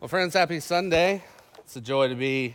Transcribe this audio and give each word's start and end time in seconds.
Well, 0.00 0.06
friends, 0.06 0.34
happy 0.34 0.60
Sunday. 0.60 1.24
It's 1.58 1.74
a 1.74 1.80
joy 1.80 2.06
to 2.06 2.14
be 2.14 2.54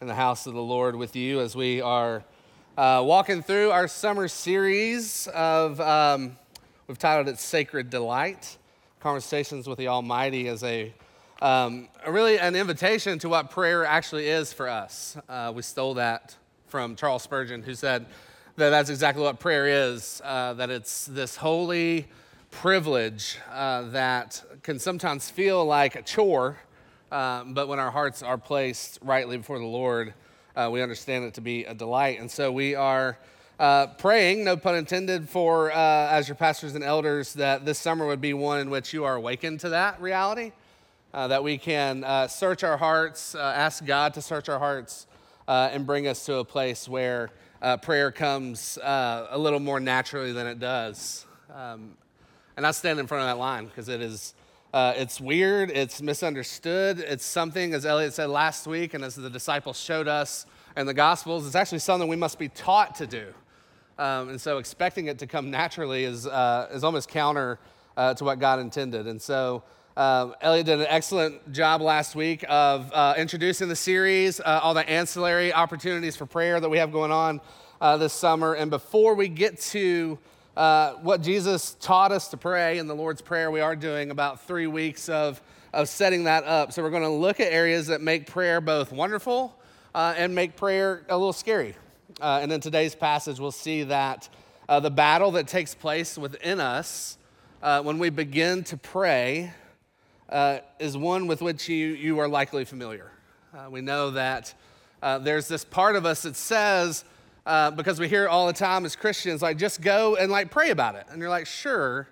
in 0.00 0.06
the 0.06 0.14
house 0.14 0.46
of 0.46 0.54
the 0.54 0.62
Lord 0.62 0.96
with 0.96 1.14
you 1.14 1.42
as 1.42 1.54
we 1.54 1.82
are 1.82 2.24
uh, 2.78 3.02
walking 3.04 3.42
through 3.42 3.70
our 3.70 3.86
summer 3.86 4.28
series 4.28 5.28
of, 5.34 5.78
um, 5.78 6.38
we've 6.86 6.96
titled 6.96 7.28
it 7.28 7.38
Sacred 7.38 7.90
Delight 7.90 8.56
Conversations 8.98 9.68
with 9.68 9.76
the 9.76 9.88
Almighty 9.88 10.48
as 10.48 10.64
a, 10.64 10.94
um, 11.42 11.86
really 12.08 12.38
an 12.38 12.56
invitation 12.56 13.18
to 13.18 13.28
what 13.28 13.50
prayer 13.50 13.84
actually 13.84 14.28
is 14.28 14.54
for 14.54 14.66
us. 14.66 15.18
Uh, 15.28 15.52
we 15.54 15.60
stole 15.60 15.92
that 15.94 16.34
from 16.66 16.96
Charles 16.96 17.22
Spurgeon, 17.22 17.62
who 17.62 17.74
said 17.74 18.06
that 18.56 18.70
that's 18.70 18.88
exactly 18.88 19.22
what 19.22 19.38
prayer 19.38 19.66
is, 19.66 20.22
uh, 20.24 20.54
that 20.54 20.70
it's 20.70 21.04
this 21.04 21.36
holy 21.36 22.08
privilege 22.50 23.36
uh, 23.52 23.82
that 23.90 24.42
can 24.62 24.78
sometimes 24.78 25.28
feel 25.28 25.62
like 25.66 25.94
a 25.94 26.00
chore 26.00 26.56
um, 27.10 27.54
but 27.54 27.68
when 27.68 27.78
our 27.78 27.90
hearts 27.90 28.22
are 28.22 28.38
placed 28.38 28.98
rightly 29.02 29.36
before 29.36 29.58
the 29.58 29.64
Lord, 29.66 30.14
uh, 30.54 30.68
we 30.72 30.82
understand 30.82 31.24
it 31.24 31.34
to 31.34 31.40
be 31.40 31.64
a 31.64 31.74
delight. 31.74 32.20
And 32.20 32.30
so 32.30 32.52
we 32.52 32.74
are 32.74 33.18
uh, 33.58 33.88
praying, 33.98 34.44
no 34.44 34.56
pun 34.56 34.76
intended, 34.76 35.28
for 35.28 35.72
uh, 35.72 35.76
as 35.76 36.28
your 36.28 36.34
pastors 36.34 36.74
and 36.74 36.84
elders, 36.84 37.34
that 37.34 37.64
this 37.64 37.78
summer 37.78 38.06
would 38.06 38.20
be 38.20 38.32
one 38.32 38.60
in 38.60 38.70
which 38.70 38.92
you 38.92 39.04
are 39.04 39.16
awakened 39.16 39.60
to 39.60 39.70
that 39.70 40.00
reality, 40.00 40.52
uh, 41.12 41.28
that 41.28 41.42
we 41.42 41.58
can 41.58 42.04
uh, 42.04 42.28
search 42.28 42.62
our 42.62 42.76
hearts, 42.76 43.34
ask 43.34 43.84
God 43.84 44.14
to 44.14 44.22
search 44.22 44.48
our 44.48 44.58
hearts, 44.58 45.06
and 45.48 45.86
bring 45.86 46.06
us 46.06 46.24
to 46.26 46.36
a 46.36 46.44
place 46.44 46.88
where 46.88 47.30
prayer 47.82 48.12
comes 48.12 48.78
a 48.82 49.36
little 49.36 49.60
more 49.60 49.80
naturally 49.80 50.32
than 50.32 50.46
it 50.46 50.60
does. 50.60 51.26
Um, 51.52 51.96
and 52.56 52.66
I 52.66 52.70
stand 52.70 53.00
in 53.00 53.06
front 53.06 53.22
of 53.22 53.28
that 53.28 53.38
line 53.38 53.66
because 53.66 53.88
it 53.88 54.00
is 54.00 54.34
uh, 54.72 54.92
it's 54.96 55.20
weird, 55.20 55.70
it's 55.70 56.00
misunderstood. 56.00 57.00
It's 57.00 57.24
something, 57.24 57.74
as 57.74 57.84
Elliot 57.84 58.14
said 58.14 58.30
last 58.30 58.66
week, 58.66 58.94
and 58.94 59.04
as 59.04 59.16
the 59.16 59.28
disciples 59.28 59.78
showed 59.78 60.06
us 60.06 60.46
in 60.76 60.86
the 60.86 60.94
Gospels, 60.94 61.46
it's 61.46 61.56
actually 61.56 61.80
something 61.80 62.08
we 62.08 62.16
must 62.16 62.38
be 62.38 62.48
taught 62.48 62.94
to 62.96 63.06
do. 63.06 63.26
Um, 63.98 64.30
and 64.30 64.40
so 64.40 64.58
expecting 64.58 65.06
it 65.06 65.18
to 65.18 65.26
come 65.26 65.50
naturally 65.50 66.04
is, 66.04 66.26
uh, 66.26 66.68
is 66.72 66.84
almost 66.84 67.08
counter 67.08 67.58
uh, 67.96 68.14
to 68.14 68.24
what 68.24 68.38
God 68.38 68.60
intended. 68.60 69.06
And 69.08 69.20
so 69.20 69.64
um, 69.96 70.34
Elliot 70.40 70.66
did 70.66 70.80
an 70.80 70.86
excellent 70.88 71.52
job 71.52 71.82
last 71.82 72.14
week 72.14 72.44
of 72.48 72.90
uh, 72.92 73.14
introducing 73.18 73.68
the 73.68 73.76
series, 73.76 74.40
uh, 74.40 74.60
all 74.62 74.72
the 74.72 74.88
ancillary 74.88 75.52
opportunities 75.52 76.16
for 76.16 76.26
prayer 76.26 76.60
that 76.60 76.68
we 76.68 76.78
have 76.78 76.92
going 76.92 77.10
on 77.10 77.40
uh, 77.80 77.96
this 77.96 78.12
summer. 78.12 78.54
And 78.54 78.70
before 78.70 79.14
we 79.14 79.28
get 79.28 79.60
to 79.60 80.18
uh, 80.60 80.92
what 80.96 81.22
Jesus 81.22 81.74
taught 81.80 82.12
us 82.12 82.28
to 82.28 82.36
pray 82.36 82.76
in 82.76 82.86
the 82.86 82.94
Lord's 82.94 83.22
Prayer. 83.22 83.50
We 83.50 83.62
are 83.62 83.74
doing 83.74 84.10
about 84.10 84.42
three 84.42 84.66
weeks 84.66 85.08
of, 85.08 85.40
of 85.72 85.88
setting 85.88 86.24
that 86.24 86.44
up. 86.44 86.70
So 86.74 86.82
we're 86.82 86.90
going 86.90 87.02
to 87.02 87.08
look 87.08 87.40
at 87.40 87.50
areas 87.50 87.86
that 87.86 88.02
make 88.02 88.26
prayer 88.26 88.60
both 88.60 88.92
wonderful 88.92 89.58
uh, 89.94 90.12
and 90.18 90.34
make 90.34 90.56
prayer 90.56 91.06
a 91.08 91.16
little 91.16 91.32
scary. 91.32 91.76
Uh, 92.20 92.40
and 92.42 92.52
in 92.52 92.60
today's 92.60 92.94
passage, 92.94 93.40
we'll 93.40 93.50
see 93.52 93.84
that 93.84 94.28
uh, 94.68 94.80
the 94.80 94.90
battle 94.90 95.30
that 95.30 95.48
takes 95.48 95.74
place 95.74 96.18
within 96.18 96.60
us 96.60 97.16
uh, 97.62 97.80
when 97.80 97.98
we 97.98 98.10
begin 98.10 98.62
to 98.64 98.76
pray 98.76 99.54
is 100.78 100.94
one 100.94 101.26
with 101.26 101.40
which 101.40 101.70
you, 101.70 101.86
you 101.86 102.18
are 102.18 102.28
likely 102.28 102.66
familiar. 102.66 103.10
we 103.70 103.80
know 103.80 104.10
that 104.10 104.52
there's 105.22 105.48
this 105.48 105.64
part 105.64 105.96
of 105.96 106.04
us 106.04 106.20
that 106.20 106.36
says, 106.36 107.02
uh, 107.46 107.70
because 107.70 107.98
we 107.98 108.08
hear 108.08 108.24
it 108.24 108.28
all 108.28 108.46
the 108.46 108.52
time 108.52 108.84
as 108.84 108.96
Christians, 108.96 109.42
like 109.42 109.56
just 109.56 109.80
go 109.80 110.16
and 110.16 110.30
like 110.30 110.50
pray 110.50 110.70
about 110.70 110.94
it. 110.94 111.06
And 111.10 111.20
you're 111.20 111.30
like, 111.30 111.46
sure. 111.46 112.08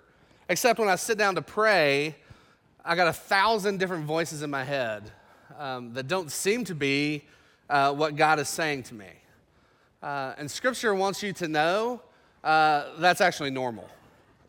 Except 0.49 0.79
when 0.79 0.89
I 0.89 0.95
sit 0.95 1.17
down 1.17 1.35
to 1.35 1.41
pray, 1.41 2.15
I 2.83 2.95
got 2.95 3.07
a 3.07 3.13
thousand 3.13 3.77
different 3.79 4.05
voices 4.05 4.41
in 4.41 4.49
my 4.49 4.63
head 4.63 5.11
um, 5.57 5.93
that 5.93 6.07
don't 6.07 6.31
seem 6.31 6.65
to 6.65 6.75
be 6.75 7.23
uh, 7.69 7.93
what 7.93 8.15
God 8.15 8.39
is 8.39 8.49
saying 8.49 8.83
to 8.83 8.95
me. 8.95 9.09
Uh, 10.01 10.33
and 10.37 10.49
Scripture 10.49 10.95
wants 10.95 11.21
you 11.21 11.33
to 11.33 11.47
know 11.47 12.01
uh, 12.43 12.85
that's 12.97 13.21
actually 13.21 13.51
normal. 13.51 13.87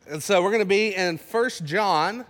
And 0.08 0.22
so 0.22 0.42
we're 0.42 0.50
going 0.50 0.62
to 0.62 0.64
be 0.64 0.94
in 0.94 1.18
First 1.18 1.64
John 1.64 2.24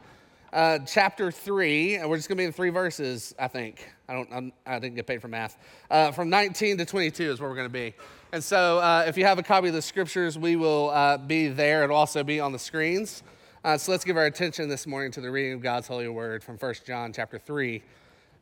uh, 0.53 0.81
chapter 0.81 1.31
3, 1.31 1.97
and 1.97 2.11
we're 2.11 2.17
just 2.17 2.29
going 2.29 2.37
to 2.37 2.43
be 2.43 2.47
in 2.47 2.53
three 2.53 2.71
verses, 2.71 3.35
I 3.39 3.49
think. 3.49 3.89
I, 4.09 4.15
don't, 4.15 4.29
I'm, 4.33 4.53
I 4.67 4.79
did 4.79 4.93
not 4.93 4.97
get 4.97 5.07
paid 5.07 5.23
for 5.23 5.29
math. 5.29 5.57
Uh, 5.91 6.11
from 6.11 6.29
19 6.29 6.79
to 6.79 6.85
22 6.85 7.31
is 7.31 7.41
where 7.41 7.49
we're 7.49 7.57
going 7.57 7.69
to 7.69 7.73
be. 7.73 7.95
And 8.33 8.45
so, 8.45 8.79
uh, 8.79 9.07
if 9.09 9.17
you 9.17 9.25
have 9.25 9.41
a 9.41 9.43
copy 9.43 9.67
of 9.67 9.75
the 9.75 9.83
scriptures, 9.83 10.39
we 10.39 10.55
will 10.55 10.91
uh, 10.91 11.19
be 11.19 11.49
there. 11.49 11.83
It'll 11.83 11.97
also 11.97 12.23
be 12.23 12.39
on 12.39 12.53
the 12.53 12.61
screens. 12.61 13.25
Uh, 13.65 13.77
so 13.77 13.91
let's 13.91 14.05
give 14.05 14.17
our 14.17 14.27
attention 14.27 14.69
this 14.69 14.87
morning 14.87 15.11
to 15.13 15.21
the 15.21 15.29
reading 15.29 15.55
of 15.55 15.63
God's 15.63 15.89
holy 15.89 16.07
word 16.07 16.45
from 16.45 16.57
1 16.57 16.75
John 16.87 17.13
chapter 17.13 17.41
3, 17.41 17.83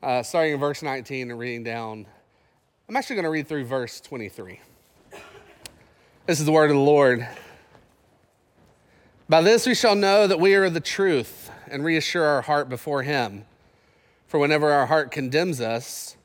uh, 0.02 0.22
starting 0.22 0.52
in 0.52 0.60
verse 0.60 0.82
19 0.82 1.30
and 1.30 1.38
reading 1.38 1.64
down. 1.64 2.04
I'm 2.86 2.96
actually 2.96 3.16
going 3.16 3.24
to 3.24 3.30
read 3.30 3.48
through 3.48 3.64
verse 3.64 3.98
23. 4.02 4.60
This 6.26 6.38
is 6.38 6.44
the 6.44 6.52
word 6.52 6.70
of 6.70 6.76
the 6.76 6.82
Lord. 6.82 7.26
By 9.26 9.40
this 9.40 9.66
we 9.66 9.74
shall 9.74 9.96
know 9.96 10.26
that 10.26 10.38
we 10.38 10.54
are 10.54 10.64
of 10.64 10.74
the 10.74 10.80
truth 10.80 11.50
and 11.66 11.82
reassure 11.82 12.24
our 12.24 12.42
heart 12.42 12.68
before 12.68 13.04
Him. 13.04 13.46
For 14.26 14.38
whenever 14.38 14.70
our 14.70 14.84
heart 14.84 15.10
condemns 15.10 15.62
us, 15.62 16.18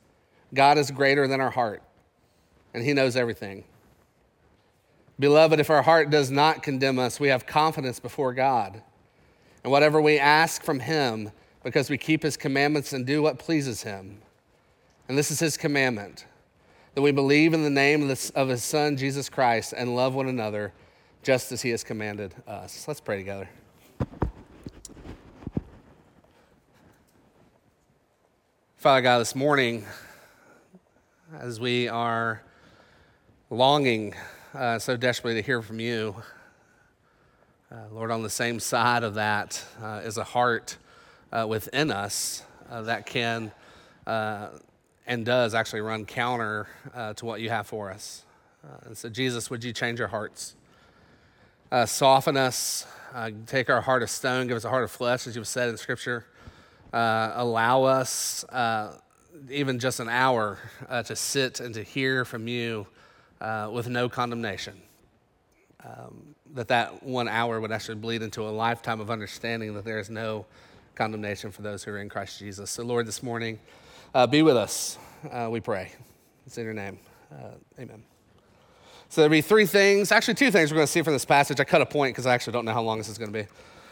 God 0.52 0.76
is 0.76 0.90
greater 0.90 1.26
than 1.26 1.40
our 1.40 1.52
heart 1.52 1.82
and 2.74 2.84
He 2.84 2.92
knows 2.92 3.16
everything. 3.16 3.64
Beloved, 5.18 5.60
if 5.60 5.70
our 5.70 5.82
heart 5.82 6.10
does 6.10 6.30
not 6.30 6.62
condemn 6.62 6.98
us, 6.98 7.20
we 7.20 7.28
have 7.28 7.46
confidence 7.46 8.00
before 8.00 8.34
God. 8.34 8.82
And 9.62 9.70
whatever 9.70 10.02
we 10.02 10.18
ask 10.18 10.62
from 10.62 10.80
Him, 10.80 11.30
because 11.62 11.88
we 11.88 11.96
keep 11.96 12.24
His 12.24 12.36
commandments 12.36 12.92
and 12.92 13.06
do 13.06 13.22
what 13.22 13.38
pleases 13.38 13.84
Him. 13.84 14.18
And 15.08 15.16
this 15.16 15.30
is 15.30 15.38
His 15.38 15.56
commandment 15.56 16.26
that 16.94 17.02
we 17.02 17.12
believe 17.12 17.54
in 17.54 17.62
the 17.62 17.70
name 17.70 18.10
of, 18.34 18.48
His 18.48 18.64
Son, 18.64 18.96
Jesus 18.96 19.28
Christ, 19.28 19.72
and 19.76 19.94
love 19.94 20.14
one 20.14 20.28
another 20.28 20.72
just 21.22 21.52
as 21.52 21.62
He 21.62 21.70
has 21.70 21.84
commanded 21.84 22.34
us. 22.46 22.86
Let's 22.86 23.00
pray 23.00 23.16
together. 23.16 23.48
Father 28.76 29.00
God, 29.00 29.20
this 29.20 29.34
morning, 29.34 29.86
as 31.38 31.58
we 31.58 31.88
are 31.88 32.42
longing 33.54 34.12
uh, 34.52 34.80
so 34.80 34.96
desperately 34.96 35.40
to 35.40 35.46
hear 35.46 35.62
from 35.62 35.78
you. 35.78 36.16
Uh, 37.70 37.76
Lord, 37.92 38.10
on 38.10 38.24
the 38.24 38.30
same 38.30 38.58
side 38.58 39.04
of 39.04 39.14
that 39.14 39.64
uh, 39.80 40.00
is 40.04 40.18
a 40.18 40.24
heart 40.24 40.76
uh, 41.32 41.46
within 41.48 41.92
us 41.92 42.42
uh, 42.68 42.82
that 42.82 43.06
can 43.06 43.52
uh, 44.08 44.48
and 45.06 45.24
does 45.24 45.54
actually 45.54 45.82
run 45.82 46.04
counter 46.04 46.66
to 47.16 47.24
what 47.24 47.40
you 47.40 47.50
have 47.50 47.66
for 47.66 47.92
us. 47.92 48.24
and 48.86 48.96
so, 48.96 49.08
Jesus, 49.08 49.50
would 49.50 49.62
you 49.62 49.72
change 49.72 50.00
our 50.00 50.08
hearts? 50.08 50.56
soften 51.86 52.36
us, 52.36 52.86
take 53.46 53.68
our 53.68 53.82
heart 53.82 54.02
of 54.02 54.10
stone, 54.10 54.46
give 54.46 54.56
us 54.56 54.64
a 54.64 54.68
heart 54.68 54.84
of 54.84 54.90
flesh, 54.90 55.26
as 55.26 55.36
you've 55.36 55.46
said 55.46 55.68
in 55.68 55.76
Scripture. 55.76 56.24
allow 56.92 57.82
us, 57.82 58.44
even 59.50 59.78
just 59.78 60.00
an 60.00 60.08
hour, 60.08 60.58
to 61.04 61.14
sit 61.14 61.60
and 61.60 61.74
to 61.74 61.82
hear 61.82 62.24
from 62.24 62.48
you 62.48 62.86
uh, 63.44 63.68
with 63.70 63.88
no 63.88 64.08
condemnation. 64.08 64.80
Um, 65.84 66.34
that 66.54 66.68
that 66.68 67.02
one 67.02 67.28
hour 67.28 67.60
would 67.60 67.72
actually 67.72 67.96
bleed 67.96 68.22
into 68.22 68.42
a 68.42 68.48
lifetime 68.48 69.00
of 69.00 69.10
understanding 69.10 69.74
that 69.74 69.84
there 69.84 69.98
is 69.98 70.08
no 70.08 70.46
condemnation 70.94 71.50
for 71.50 71.60
those 71.60 71.84
who 71.84 71.90
are 71.90 71.98
in 71.98 72.08
Christ 72.08 72.38
Jesus. 72.38 72.70
So, 72.70 72.84
Lord, 72.84 73.06
this 73.06 73.22
morning, 73.22 73.58
uh, 74.14 74.26
be 74.26 74.42
with 74.42 74.56
us, 74.56 74.96
uh, 75.30 75.48
we 75.50 75.60
pray. 75.60 75.92
It's 76.46 76.56
in 76.56 76.64
your 76.64 76.72
name. 76.72 76.98
Uh, 77.30 77.50
amen. 77.78 78.02
So, 79.10 79.20
there'll 79.20 79.30
be 79.30 79.42
three 79.42 79.66
things, 79.66 80.10
actually, 80.10 80.34
two 80.34 80.50
things 80.50 80.70
we're 80.70 80.76
going 80.76 80.86
to 80.86 80.92
see 80.92 81.02
from 81.02 81.12
this 81.12 81.26
passage. 81.26 81.60
I 81.60 81.64
cut 81.64 81.82
a 81.82 81.86
point 81.86 82.14
because 82.14 82.26
I 82.26 82.32
actually 82.32 82.54
don't 82.54 82.64
know 82.64 82.72
how 82.72 82.82
long 82.82 82.96
this 82.96 83.10
is 83.10 83.18
going 83.18 83.32
to 83.32 83.42
be. 83.42 83.48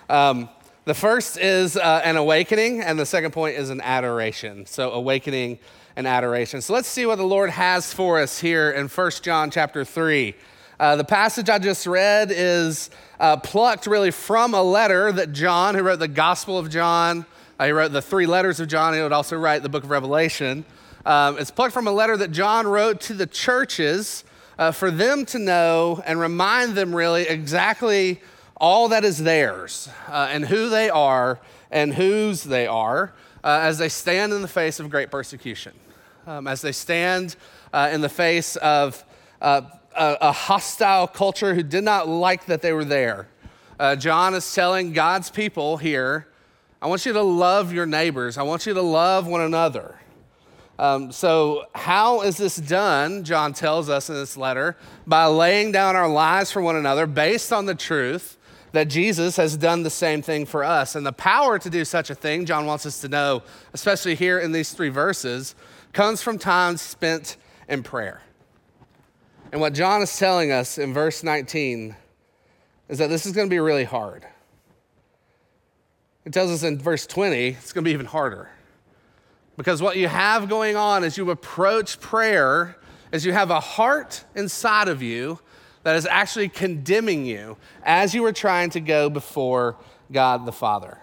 Um, 0.09 0.49
the 0.85 0.95
first 0.95 1.37
is 1.37 1.77
uh, 1.77 2.01
an 2.05 2.17
awakening, 2.17 2.81
and 2.81 2.99
the 2.99 3.07
second 3.07 3.33
point 3.33 3.57
is 3.57 3.69
an 3.69 3.83
adoration. 3.83 4.65
So, 4.65 4.93
awakening 4.93 5.59
and 5.97 6.07
adoration. 6.07 6.61
So 6.61 6.73
let's 6.73 6.89
see 6.89 7.07
what 7.07 7.17
the 7.17 7.25
Lord 7.25 7.51
has 7.51 7.93
for 7.93 8.19
us 8.19 8.39
here 8.39 8.71
in 8.71 8.89
1 8.89 9.11
John 9.23 9.51
chapter 9.51 9.85
3. 9.85 10.35
Uh, 10.81 10.97
the 10.97 11.05
passage 11.05 11.49
I 11.49 11.59
just 11.59 11.87
read 11.87 12.33
is 12.33 12.91
uh, 13.21 13.37
plucked 13.37 13.87
really 13.87 14.11
from 14.11 14.55
a 14.55 14.63
letter 14.63 15.13
that 15.13 15.33
John, 15.33 15.75
who 15.75 15.83
wrote 15.83 15.99
the 15.99 16.09
Gospel 16.09 16.59
of 16.59 16.71
John, 16.71 17.27
uh, 17.59 17.67
he 17.67 17.73
wrote 17.73 17.93
the 17.93 18.03
three 18.03 18.27
letters 18.27 18.59
of 18.59 18.69
John, 18.69 18.95
he 18.95 19.01
would 19.01 19.13
also 19.13 19.37
write 19.37 19.63
the 19.63 19.69
book 19.69 19.85
of 19.85 19.91
Revelation. 19.91 20.65
Um, 21.05 21.39
it's 21.39 21.51
plucked 21.51 21.75
from 21.75 21.87
a 21.87 21.93
letter 21.93 22.17
that 22.17 22.33
John 22.33 22.67
wrote 22.67 23.01
to 23.03 23.15
the 23.15 23.27
churches 23.27 24.25
uh, 24.59 24.71
for 24.71 24.91
them 24.91 25.25
to 25.27 25.39
know 25.39 26.03
and 26.07 26.19
remind 26.19 26.75
them 26.75 26.95
really 26.95 27.23
exactly 27.23 28.21
all 28.57 28.89
that 28.89 29.05
is 29.05 29.19
theirs 29.19 29.89
uh, 30.09 30.29
and 30.31 30.47
who 30.47 30.69
they 30.69 30.89
are 30.89 31.41
and 31.71 31.95
whose 31.95 32.45
they 32.45 32.67
are 32.67 33.13
uh, 33.45 33.59
as 33.63 33.79
they 33.79 33.89
stand 33.89 34.33
in 34.33 34.43
the 34.43 34.49
face 34.49 34.79
of 34.79 34.89
great 34.91 35.11
persecution, 35.11 35.73
um, 36.27 36.47
as 36.47 36.63
they 36.63 36.73
stand 36.73 37.37
uh, 37.73 37.91
in 37.93 38.01
the 38.01 38.09
face 38.09 38.57
of 38.57 39.05
uh, 39.41 39.63
a, 39.97 40.19
a, 40.21 40.33
hostile 40.33 41.07
culture 41.07 41.55
who 41.55 41.63
did 41.63 41.85
not 41.85 42.09
like 42.09 42.47
that 42.47 42.63
they 42.63 42.73
were 42.73 42.85
there. 42.85 43.29
Uh, 43.79 43.97
John 43.97 44.35
is 44.35 44.55
telling 44.55 44.93
God's 44.93 45.31
people 45.31 45.77
here 45.77 46.29
I 46.83 46.87
want 46.87 47.07
you 47.07 47.13
to 47.13 47.23
love 47.23 47.73
your 47.73 47.87
neighbors. 47.87 48.37
I 48.37 48.43
want 48.43 48.67
you 48.67 48.75
to 48.75 48.83
love 48.83 49.29
one 49.29 49.41
another. 49.41 50.01
Um, 50.81 51.13
so, 51.13 51.67
how 51.77 52.23
is 52.23 52.37
this 52.37 52.57
done? 52.57 53.23
John 53.23 53.53
tells 53.53 53.89
us 53.89 54.09
in 54.09 54.17
this 54.17 54.37
letter 54.37 54.77
by 55.07 55.27
laying 55.27 55.71
down 55.71 55.95
our 55.95 56.09
lives 56.09 56.51
for 56.51 56.61
one 56.61 56.75
another 56.75 57.07
based 57.07 57.53
on 57.53 57.67
the 57.67 57.77
truth 57.77 58.37
that 58.73 58.89
Jesus 58.89 59.37
has 59.37 59.57
done 59.57 59.83
the 59.83 59.91
same 59.91 60.23
thing 60.23 60.47
for 60.47 60.65
us. 60.65 60.95
And 60.95 61.07
the 61.07 61.13
power 61.13 61.59
to 61.59 61.71
do 61.71 61.85
such 61.85 62.11
a 62.11 62.15
thing, 62.15 62.47
John 62.47 62.67
wants 62.67 62.87
us 62.87 63.01
to 63.03 63.09
know, 63.09 63.43
especially 63.73 64.15
here 64.15 64.39
in 64.39 64.53
these 64.53 64.73
three 64.73 64.89
verses, 64.89 65.55
comes 65.93 66.23
from 66.23 66.39
time 66.39 66.77
spent 66.77 67.37
in 67.69 67.83
prayer. 67.83 68.23
And 69.53 69.61
what 69.61 69.75
John 69.75 70.01
is 70.01 70.19
telling 70.19 70.51
us 70.51 70.79
in 70.79 70.95
verse 70.95 71.23
19 71.23 71.95
is 72.89 72.99
that 72.99 73.09
this 73.09 73.27
is 73.27 73.33
going 73.33 73.49
to 73.49 73.51
be 73.51 73.61
really 73.61 73.85
hard. 73.85 74.27
It 76.25 76.33
tells 76.33 76.51
us 76.51 76.63
in 76.63 76.79
verse 76.79 77.07
20, 77.07 77.49
it's 77.49 77.73
going 77.73 77.85
to 77.85 77.89
be 77.89 77.93
even 77.93 78.07
harder. 78.07 78.49
Because 79.57 79.83
what 79.83 79.97
you 79.99 80.09
have 80.09 80.49
going 80.49 80.77
on 80.77 81.05
as 81.05 81.19
you 81.19 81.31
approach 81.31 82.01
prayer 82.01 82.77
is 83.13 83.27
you 83.27 83.33
have 83.33 83.51
a 83.51 83.61
heart 83.61 84.25
inside 84.35 84.89
of 84.89 85.03
you 85.03 85.39
that 85.83 85.97
is 85.97 86.07
actually 86.07 86.49
condemning 86.49 87.27
you 87.27 87.57
as 87.83 88.15
you 88.15 88.25
are 88.25 88.33
trying 88.33 88.71
to 88.71 88.81
go 88.81 89.11
before 89.11 89.77
God 90.11 90.47
the 90.47 90.53
Father. 90.53 90.99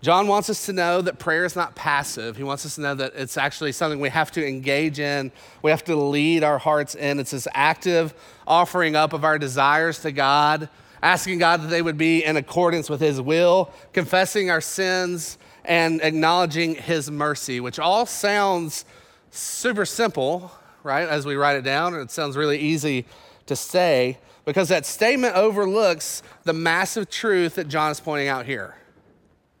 John 0.00 0.28
wants 0.28 0.48
us 0.48 0.66
to 0.66 0.72
know 0.72 1.02
that 1.02 1.18
prayer 1.18 1.44
is 1.44 1.56
not 1.56 1.74
passive. 1.74 2.36
He 2.36 2.44
wants 2.44 2.64
us 2.64 2.76
to 2.76 2.80
know 2.80 2.94
that 2.94 3.14
it's 3.16 3.36
actually 3.36 3.72
something 3.72 3.98
we 3.98 4.10
have 4.10 4.30
to 4.32 4.46
engage 4.46 5.00
in. 5.00 5.32
We 5.62 5.72
have 5.72 5.82
to 5.84 5.96
lead 5.96 6.44
our 6.44 6.58
hearts 6.58 6.94
in. 6.94 7.18
It's 7.18 7.32
this 7.32 7.48
active 7.52 8.14
offering 8.46 8.94
up 8.94 9.12
of 9.12 9.24
our 9.24 9.40
desires 9.40 9.98
to 10.00 10.12
God, 10.12 10.68
asking 11.02 11.38
God 11.38 11.62
that 11.62 11.66
they 11.66 11.82
would 11.82 11.98
be 11.98 12.24
in 12.24 12.36
accordance 12.36 12.88
with 12.88 13.00
His 13.00 13.20
will, 13.20 13.72
confessing 13.92 14.50
our 14.50 14.60
sins, 14.60 15.36
and 15.64 16.00
acknowledging 16.00 16.76
His 16.76 17.10
mercy, 17.10 17.58
which 17.58 17.80
all 17.80 18.06
sounds 18.06 18.84
super 19.32 19.84
simple, 19.84 20.52
right, 20.84 21.08
as 21.08 21.26
we 21.26 21.34
write 21.34 21.56
it 21.56 21.62
down. 21.62 21.94
It 21.96 22.12
sounds 22.12 22.36
really 22.36 22.58
easy 22.58 23.04
to 23.48 23.56
say 23.56 24.18
because 24.44 24.68
that 24.68 24.86
statement 24.86 25.34
overlooks 25.34 26.22
the 26.44 26.52
massive 26.52 27.10
truth 27.10 27.56
that 27.56 27.68
John 27.68 27.90
is 27.90 28.00
pointing 28.00 28.28
out 28.28 28.46
here. 28.46 28.76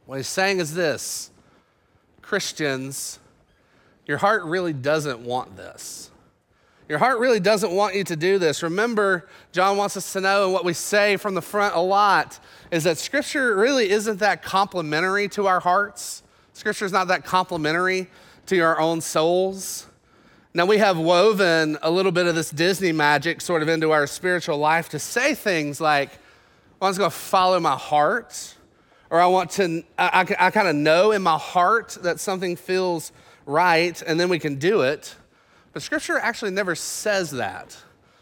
What 0.06 0.16
he's 0.16 0.28
saying 0.28 0.60
is 0.60 0.74
this 0.74 1.30
Christians, 2.22 3.18
your 4.06 4.18
heart 4.18 4.44
really 4.44 4.72
doesn't 4.72 5.20
want 5.20 5.56
this. 5.56 6.10
Your 6.88 6.98
heart 6.98 7.18
really 7.18 7.40
doesn't 7.40 7.70
want 7.70 7.94
you 7.94 8.04
to 8.04 8.16
do 8.16 8.38
this. 8.38 8.62
Remember, 8.62 9.28
John 9.52 9.76
wants 9.76 9.98
us 9.98 10.10
to 10.14 10.22
know, 10.22 10.44
and 10.44 10.54
what 10.54 10.64
we 10.64 10.72
say 10.72 11.18
from 11.18 11.34
the 11.34 11.42
front 11.42 11.74
a 11.74 11.80
lot 11.80 12.40
is 12.70 12.84
that 12.84 12.96
Scripture 12.96 13.54
really 13.56 13.90
isn't 13.90 14.20
that 14.20 14.42
complimentary 14.42 15.28
to 15.28 15.46
our 15.46 15.60
hearts. 15.60 16.22
Scripture 16.54 16.86
is 16.86 16.92
not 16.92 17.08
that 17.08 17.26
complimentary 17.26 18.08
to 18.46 18.60
our 18.60 18.80
own 18.80 19.02
souls. 19.02 19.87
Now, 20.54 20.64
we 20.64 20.78
have 20.78 20.98
woven 20.98 21.78
a 21.82 21.90
little 21.90 22.10
bit 22.10 22.26
of 22.26 22.34
this 22.34 22.50
Disney 22.50 22.92
magic 22.92 23.40
sort 23.40 23.62
of 23.62 23.68
into 23.68 23.92
our 23.92 24.06
spiritual 24.06 24.58
life 24.58 24.88
to 24.90 24.98
say 24.98 25.34
things 25.34 25.80
like, 25.80 26.10
well, 26.80 26.88
I'm 26.88 26.90
just 26.90 26.98
going 26.98 27.10
to 27.10 27.16
follow 27.16 27.60
my 27.60 27.76
heart 27.76 28.54
or 29.10 29.20
I 29.20 29.26
want 29.26 29.50
to, 29.52 29.82
I, 29.98 30.26
I, 30.38 30.46
I 30.46 30.50
kind 30.50 30.68
of 30.68 30.74
know 30.74 31.12
in 31.12 31.22
my 31.22 31.38
heart 31.38 31.98
that 32.02 32.20
something 32.20 32.56
feels 32.56 33.12
right, 33.46 34.00
and 34.02 34.20
then 34.20 34.28
we 34.28 34.38
can 34.38 34.56
do 34.56 34.82
it. 34.82 35.14
But 35.72 35.82
Scripture 35.82 36.18
actually 36.18 36.50
never 36.50 36.74
says 36.74 37.30
that. 37.32 37.76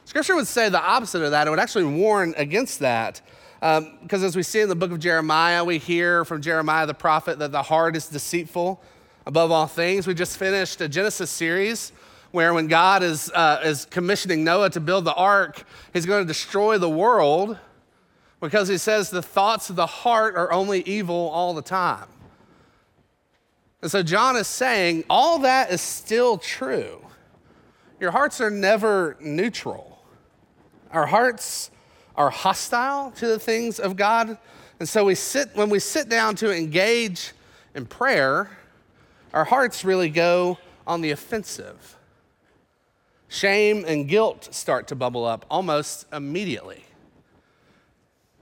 Scripture 0.04 0.36
would 0.36 0.46
say 0.46 0.68
the 0.68 0.80
opposite 0.80 1.22
of 1.22 1.32
that. 1.32 1.46
It 1.46 1.50
would 1.50 1.58
actually 1.58 1.84
warn 1.84 2.34
against 2.36 2.78
that. 2.80 3.20
Because 3.60 4.22
um, 4.22 4.24
as 4.24 4.36
we 4.36 4.42
see 4.42 4.60
in 4.60 4.68
the 4.68 4.76
book 4.76 4.92
of 4.92 5.00
Jeremiah, 5.00 5.64
we 5.64 5.78
hear 5.78 6.24
from 6.24 6.42
Jeremiah 6.42 6.86
the 6.86 6.94
prophet 6.94 7.38
that 7.40 7.50
the 7.50 7.62
heart 7.62 7.96
is 7.96 8.06
deceitful 8.06 8.80
above 9.26 9.50
all 9.50 9.66
things. 9.66 10.06
We 10.06 10.14
just 10.14 10.36
finished 10.36 10.80
a 10.80 10.88
Genesis 10.88 11.30
series 11.30 11.92
where 12.36 12.52
when 12.52 12.66
God 12.66 13.02
is, 13.02 13.30
uh, 13.34 13.62
is 13.64 13.86
commissioning 13.86 14.44
Noah 14.44 14.68
to 14.68 14.78
build 14.78 15.06
the 15.06 15.14
ark, 15.14 15.64
he's 15.94 16.04
going 16.04 16.22
to 16.22 16.28
destroy 16.28 16.76
the 16.76 16.86
world 16.86 17.56
because 18.40 18.68
he 18.68 18.76
says 18.76 19.08
the 19.08 19.22
thoughts 19.22 19.70
of 19.70 19.76
the 19.76 19.86
heart 19.86 20.36
are 20.36 20.52
only 20.52 20.82
evil 20.82 21.30
all 21.30 21.54
the 21.54 21.62
time. 21.62 22.06
And 23.80 23.90
so 23.90 24.02
John 24.02 24.36
is 24.36 24.46
saying 24.46 25.04
all 25.08 25.38
that 25.38 25.70
is 25.70 25.80
still 25.80 26.36
true. 26.36 27.00
Your 28.00 28.10
hearts 28.10 28.38
are 28.42 28.50
never 28.50 29.16
neutral. 29.18 30.02
Our 30.90 31.06
hearts 31.06 31.70
are 32.16 32.28
hostile 32.28 33.12
to 33.12 33.28
the 33.28 33.38
things 33.38 33.80
of 33.80 33.96
God. 33.96 34.36
And 34.78 34.86
so 34.86 35.06
we 35.06 35.14
sit 35.14 35.48
when 35.54 35.70
we 35.70 35.78
sit 35.78 36.10
down 36.10 36.36
to 36.36 36.54
engage 36.54 37.32
in 37.74 37.86
prayer, 37.86 38.50
our 39.32 39.46
hearts 39.46 39.86
really 39.86 40.10
go 40.10 40.58
on 40.86 41.00
the 41.00 41.12
offensive. 41.12 41.95
Shame 43.28 43.84
and 43.86 44.08
guilt 44.08 44.48
start 44.52 44.88
to 44.88 44.94
bubble 44.94 45.24
up 45.24 45.44
almost 45.50 46.06
immediately. 46.12 46.84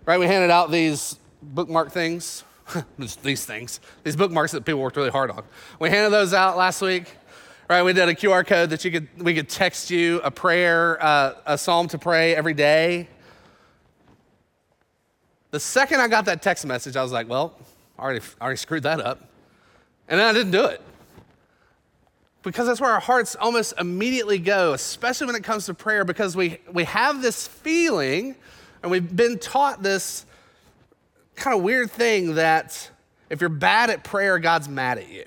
Right? 0.05 0.19
We 0.19 0.27
handed 0.27 0.51
out 0.51 0.71
these 0.71 1.19
bookmark 1.43 1.91
things, 1.91 2.45
these 3.23 3.45
things, 3.45 3.81
these 4.03 4.17
bookmarks 4.17 4.53
that 4.53 4.65
people 4.65 4.81
worked 4.81 4.97
really 4.97 5.11
hard 5.11 5.31
on. 5.31 5.45
We 5.79 5.89
handed 5.91 6.11
those 6.11 6.35
out 6.35 6.57
last 6.57 6.83
week. 6.83 7.17
Right? 7.69 7.83
We 7.83 7.95
did 7.95 8.11
a 8.11 8.15
QR 8.15 8.47
code 8.47 8.71
that 8.71 8.85
you 8.85 8.91
could 8.91 9.09
we 9.23 9.35
could 9.35 9.49
text 9.49 9.91
you 9.91 10.21
a 10.23 10.31
prayer, 10.31 11.03
uh, 11.03 11.35
a 11.47 11.57
psalm 11.57 11.89
to 11.89 11.99
pray 11.99 12.37
every 12.37 12.53
day. 12.53 13.09
The 15.51 15.61
second 15.61 16.01
I 16.01 16.09
got 16.09 16.27
that 16.27 16.43
text 16.43 16.67
message, 16.67 16.97
I 16.97 17.03
was 17.03 17.13
like, 17.13 17.29
well, 17.29 17.55
I 17.99 18.03
already, 18.03 18.21
I 18.41 18.45
already 18.45 18.59
screwed 18.59 18.83
that 18.83 19.01
up. 19.01 19.21
And 20.09 20.21
then 20.21 20.27
I 20.27 20.33
didn't 20.33 20.51
do 20.51 20.65
it. 20.67 20.83
Because 22.45 22.67
that's 22.67 22.81
where 22.81 22.91
our 22.91 23.01
hearts 23.01 23.35
almost 23.35 23.73
immediately 23.81 24.39
go, 24.39 24.75
especially 24.75 25.27
when 25.27 25.35
it 25.35 25.43
comes 25.43 25.67
to 25.67 25.75
prayer, 25.75 26.05
because 26.05 26.37
we, 26.37 26.59
we 26.73 26.85
have 26.85 27.23
this 27.23 27.49
feeling 27.49 28.37
and 28.83 28.91
we've 28.91 29.17
been 29.17 29.39
taught 29.39 29.83
this 29.83 30.27
kind 31.37 31.57
of 31.57 31.63
weird 31.63 31.91
thing 31.91 32.35
that 32.35 32.91
if 33.31 33.41
you're 33.41 33.49
bad 33.49 33.89
at 33.89 34.05
prayer, 34.05 34.39
God's 34.39 34.69
mad 34.69 34.99
at 34.99 35.09
you. 35.09 35.25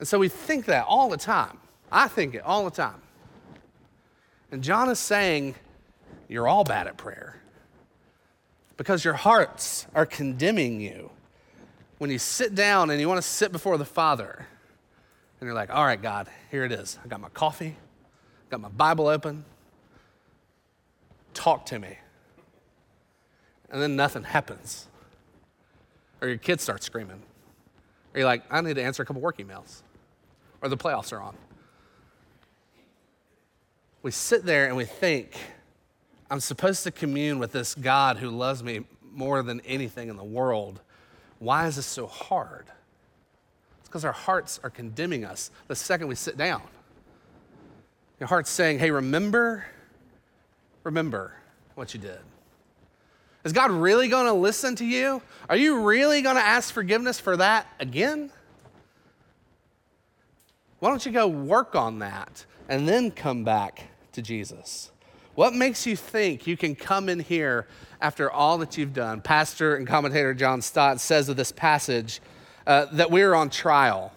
And 0.00 0.08
so 0.08 0.18
we 0.18 0.28
think 0.28 0.66
that 0.66 0.86
all 0.88 1.08
the 1.08 1.16
time. 1.16 1.58
I 1.90 2.08
think 2.08 2.34
it 2.34 2.42
all 2.42 2.64
the 2.64 2.72
time. 2.72 3.00
And 4.50 4.62
John 4.62 4.88
is 4.88 4.98
saying, 4.98 5.54
You're 6.28 6.48
all 6.48 6.64
bad 6.64 6.88
at 6.88 6.96
prayer 6.96 7.40
because 8.76 9.04
your 9.04 9.14
hearts 9.14 9.86
are 9.94 10.04
condemning 10.04 10.80
you. 10.80 11.10
When 12.04 12.10
you 12.10 12.18
sit 12.18 12.54
down 12.54 12.90
and 12.90 13.00
you 13.00 13.08
want 13.08 13.16
to 13.16 13.26
sit 13.26 13.50
before 13.50 13.78
the 13.78 13.86
Father, 13.86 14.46
and 15.40 15.46
you're 15.46 15.54
like, 15.54 15.70
All 15.70 15.86
right, 15.86 16.02
God, 16.02 16.28
here 16.50 16.62
it 16.62 16.70
is. 16.70 16.98
I 17.02 17.08
got 17.08 17.18
my 17.18 17.30
coffee, 17.30 17.76
got 18.50 18.60
my 18.60 18.68
Bible 18.68 19.06
open, 19.06 19.46
talk 21.32 21.64
to 21.64 21.78
me. 21.78 21.96
And 23.70 23.80
then 23.80 23.96
nothing 23.96 24.22
happens. 24.22 24.86
Or 26.20 26.28
your 26.28 26.36
kids 26.36 26.62
start 26.62 26.82
screaming. 26.82 27.22
Or 28.12 28.18
you're 28.18 28.26
like, 28.26 28.42
I 28.50 28.60
need 28.60 28.74
to 28.74 28.82
answer 28.82 29.02
a 29.02 29.06
couple 29.06 29.22
work 29.22 29.38
emails. 29.38 29.80
Or 30.60 30.68
the 30.68 30.76
playoffs 30.76 31.10
are 31.10 31.22
on. 31.22 31.34
We 34.02 34.10
sit 34.10 34.44
there 34.44 34.66
and 34.66 34.76
we 34.76 34.84
think, 34.84 35.38
I'm 36.30 36.40
supposed 36.40 36.82
to 36.82 36.90
commune 36.90 37.38
with 37.38 37.52
this 37.52 37.74
God 37.74 38.18
who 38.18 38.28
loves 38.28 38.62
me 38.62 38.84
more 39.10 39.42
than 39.42 39.62
anything 39.62 40.10
in 40.10 40.18
the 40.18 40.22
world. 40.22 40.82
Why 41.44 41.66
is 41.66 41.76
this 41.76 41.84
so 41.84 42.06
hard? 42.06 42.64
It's 43.80 43.88
because 43.88 44.06
our 44.06 44.12
hearts 44.12 44.58
are 44.64 44.70
condemning 44.70 45.26
us 45.26 45.50
the 45.68 45.76
second 45.76 46.08
we 46.08 46.14
sit 46.14 46.38
down. 46.38 46.62
Your 48.18 48.28
heart's 48.28 48.48
saying, 48.48 48.78
hey, 48.78 48.90
remember 48.90 49.66
remember 50.84 51.34
what 51.74 51.92
you 51.92 52.00
did? 52.00 52.18
Is 53.44 53.52
God 53.52 53.70
really 53.70 54.08
going 54.08 54.24
to 54.24 54.32
listen 54.32 54.74
to 54.76 54.86
you? 54.86 55.20
Are 55.50 55.56
you 55.56 55.82
really 55.82 56.22
going 56.22 56.36
to 56.36 56.42
ask 56.42 56.72
forgiveness 56.72 57.20
for 57.20 57.36
that 57.36 57.66
again? 57.78 58.30
Why 60.78 60.88
don't 60.88 61.04
you 61.04 61.12
go 61.12 61.28
work 61.28 61.74
on 61.74 61.98
that 61.98 62.46
and 62.70 62.88
then 62.88 63.10
come 63.10 63.44
back 63.44 63.88
to 64.12 64.22
Jesus? 64.22 64.92
What 65.34 65.54
makes 65.54 65.86
you 65.86 65.96
think 65.96 66.46
you 66.46 66.56
can 66.56 66.74
come 66.74 67.08
in 67.08 67.20
here 67.20 67.66
after 68.00 68.30
all 68.30 68.58
that 68.58 68.78
you've 68.78 68.92
done? 68.92 69.20
Pastor 69.20 69.76
and 69.76 69.86
commentator 69.86 70.34
John 70.34 70.62
Stott 70.62 71.00
says 71.00 71.28
of 71.28 71.36
this 71.36 71.52
passage 71.52 72.20
uh, 72.66 72.86
that 72.92 73.10
we're 73.10 73.34
on 73.34 73.50
trial. 73.50 74.12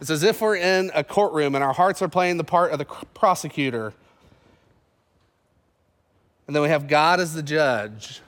It's 0.00 0.10
as 0.10 0.22
if 0.22 0.40
we're 0.40 0.56
in 0.56 0.90
a 0.94 1.04
courtroom 1.04 1.54
and 1.54 1.62
our 1.62 1.72
hearts 1.72 2.00
are 2.02 2.08
playing 2.08 2.36
the 2.36 2.44
part 2.44 2.72
of 2.72 2.78
the 2.78 2.84
prosecutor 2.84 3.92
and 6.48 6.56
then 6.56 6.62
we 6.62 6.70
have 6.70 6.88
God 6.88 7.20
as 7.20 7.34
the 7.34 7.42
judge. 7.42 8.22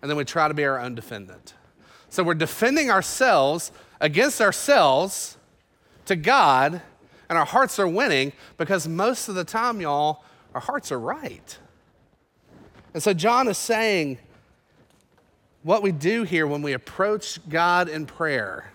And 0.00 0.08
then 0.08 0.16
we 0.16 0.24
try 0.24 0.46
to 0.46 0.54
be 0.54 0.64
our 0.64 0.78
own 0.78 0.94
defendant. 0.94 1.52
So 2.08 2.22
we're 2.22 2.34
defending 2.34 2.90
ourselves 2.90 3.72
against 4.00 4.40
ourselves 4.40 5.36
to 6.06 6.14
God, 6.14 6.80
and 7.28 7.36
our 7.36 7.44
hearts 7.44 7.78
are 7.80 7.88
winning 7.88 8.32
because 8.56 8.86
most 8.86 9.28
of 9.28 9.34
the 9.34 9.44
time, 9.44 9.80
y'all, 9.80 10.22
our 10.54 10.60
hearts 10.60 10.90
are 10.92 10.98
right. 10.98 11.58
And 12.94 13.02
so 13.02 13.12
John 13.12 13.48
is 13.48 13.58
saying, 13.58 14.18
what 15.62 15.82
we 15.82 15.92
do 15.92 16.22
here 16.22 16.46
when 16.46 16.62
we 16.62 16.72
approach 16.72 17.38
God 17.48 17.88
in 17.88 18.06
prayer, 18.06 18.72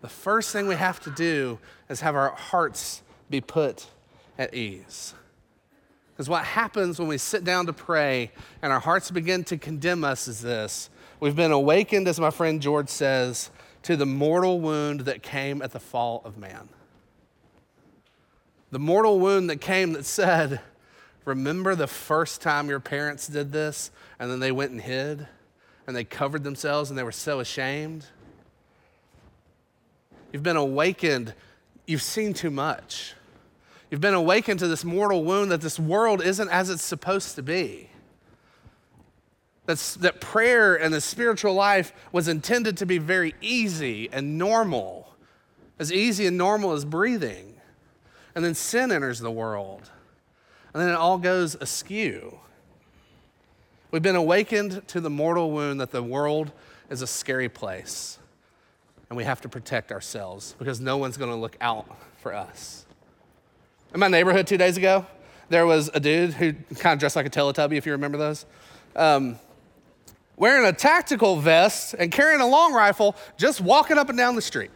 the 0.00 0.08
first 0.08 0.52
thing 0.52 0.66
we 0.66 0.76
have 0.76 1.00
to 1.00 1.10
do 1.10 1.58
is 1.88 2.00
have 2.00 2.14
our 2.14 2.30
hearts 2.30 3.02
be 3.28 3.40
put 3.40 3.86
at 4.38 4.54
ease. 4.54 5.14
Because 6.12 6.28
what 6.28 6.44
happens 6.44 6.98
when 6.98 7.08
we 7.08 7.18
sit 7.18 7.44
down 7.44 7.66
to 7.66 7.72
pray 7.72 8.30
and 8.62 8.72
our 8.72 8.80
hearts 8.80 9.10
begin 9.10 9.44
to 9.44 9.56
condemn 9.56 10.04
us 10.04 10.28
is 10.28 10.40
this 10.40 10.90
we've 11.18 11.36
been 11.36 11.52
awakened, 11.52 12.08
as 12.08 12.18
my 12.18 12.30
friend 12.30 12.62
George 12.62 12.88
says, 12.88 13.50
to 13.82 13.96
the 13.96 14.06
mortal 14.06 14.60
wound 14.60 15.00
that 15.00 15.22
came 15.22 15.62
at 15.62 15.72
the 15.72 15.80
fall 15.80 16.22
of 16.24 16.38
man. 16.38 16.68
The 18.70 18.78
mortal 18.78 19.18
wound 19.18 19.50
that 19.50 19.60
came 19.60 19.92
that 19.92 20.04
said, 20.04 20.60
Remember 21.30 21.76
the 21.76 21.86
first 21.86 22.40
time 22.40 22.68
your 22.68 22.80
parents 22.80 23.28
did 23.28 23.52
this 23.52 23.92
and 24.18 24.28
then 24.28 24.40
they 24.40 24.50
went 24.50 24.72
and 24.72 24.80
hid 24.80 25.28
and 25.86 25.94
they 25.94 26.02
covered 26.02 26.42
themselves 26.42 26.90
and 26.90 26.98
they 26.98 27.04
were 27.04 27.12
so 27.12 27.38
ashamed? 27.38 28.04
You've 30.32 30.42
been 30.42 30.56
awakened, 30.56 31.34
you've 31.86 32.02
seen 32.02 32.34
too 32.34 32.50
much. 32.50 33.14
You've 33.92 34.00
been 34.00 34.14
awakened 34.14 34.58
to 34.58 34.66
this 34.66 34.84
mortal 34.84 35.22
wound 35.22 35.52
that 35.52 35.60
this 35.60 35.78
world 35.78 36.20
isn't 36.20 36.48
as 36.48 36.68
it's 36.68 36.82
supposed 36.82 37.36
to 37.36 37.44
be. 37.44 37.90
That's, 39.66 39.94
that 39.96 40.20
prayer 40.20 40.74
and 40.74 40.92
the 40.92 41.00
spiritual 41.00 41.54
life 41.54 41.92
was 42.10 42.26
intended 42.26 42.76
to 42.78 42.86
be 42.86 42.98
very 42.98 43.36
easy 43.40 44.08
and 44.10 44.36
normal, 44.36 45.14
as 45.78 45.92
easy 45.92 46.26
and 46.26 46.36
normal 46.36 46.72
as 46.72 46.84
breathing. 46.84 47.54
And 48.34 48.44
then 48.44 48.56
sin 48.56 48.90
enters 48.90 49.20
the 49.20 49.30
world, 49.30 49.92
and 50.72 50.82
then 50.82 50.88
it 50.88 50.94
all 50.94 51.18
goes 51.18 51.54
askew. 51.56 52.38
We've 53.90 54.02
been 54.02 54.16
awakened 54.16 54.86
to 54.88 55.00
the 55.00 55.10
mortal 55.10 55.50
wound 55.50 55.80
that 55.80 55.90
the 55.90 56.02
world 56.02 56.52
is 56.90 57.02
a 57.02 57.06
scary 57.06 57.48
place, 57.48 58.18
and 59.08 59.16
we 59.16 59.24
have 59.24 59.40
to 59.40 59.48
protect 59.48 59.90
ourselves 59.90 60.54
because 60.58 60.80
no 60.80 60.96
one's 60.96 61.16
going 61.16 61.30
to 61.30 61.36
look 61.36 61.56
out 61.60 61.86
for 62.18 62.34
us. 62.34 62.86
In 63.92 63.98
my 63.98 64.08
neighborhood 64.08 64.46
two 64.46 64.56
days 64.56 64.76
ago, 64.76 65.06
there 65.48 65.66
was 65.66 65.90
a 65.92 65.98
dude 65.98 66.34
who 66.34 66.52
kind 66.76 66.92
of 66.92 67.00
dressed 67.00 67.16
like 67.16 67.26
a 67.26 67.30
Teletubby, 67.30 67.76
if 67.76 67.84
you 67.84 67.92
remember 67.92 68.16
those, 68.16 68.46
um, 68.94 69.38
wearing 70.36 70.64
a 70.64 70.72
tactical 70.72 71.36
vest 71.36 71.94
and 71.98 72.12
carrying 72.12 72.40
a 72.40 72.46
long 72.46 72.72
rifle, 72.72 73.16
just 73.36 73.60
walking 73.60 73.98
up 73.98 74.08
and 74.08 74.16
down 74.16 74.36
the 74.36 74.42
street. 74.42 74.70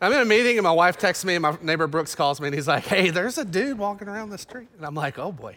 I'm 0.00 0.12
in 0.12 0.20
a 0.20 0.24
meeting 0.26 0.58
and 0.58 0.64
my 0.64 0.72
wife 0.72 0.98
texts 0.98 1.24
me 1.24 1.36
and 1.36 1.42
my 1.42 1.56
neighbor 1.62 1.86
Brooks 1.86 2.14
calls 2.14 2.40
me 2.40 2.48
and 2.48 2.54
he's 2.54 2.68
like, 2.68 2.84
hey, 2.84 3.10
there's 3.10 3.38
a 3.38 3.44
dude 3.44 3.78
walking 3.78 4.08
around 4.08 4.30
the 4.30 4.38
street. 4.38 4.68
And 4.76 4.84
I'm 4.84 4.94
like, 4.94 5.18
oh 5.18 5.32
boy. 5.32 5.56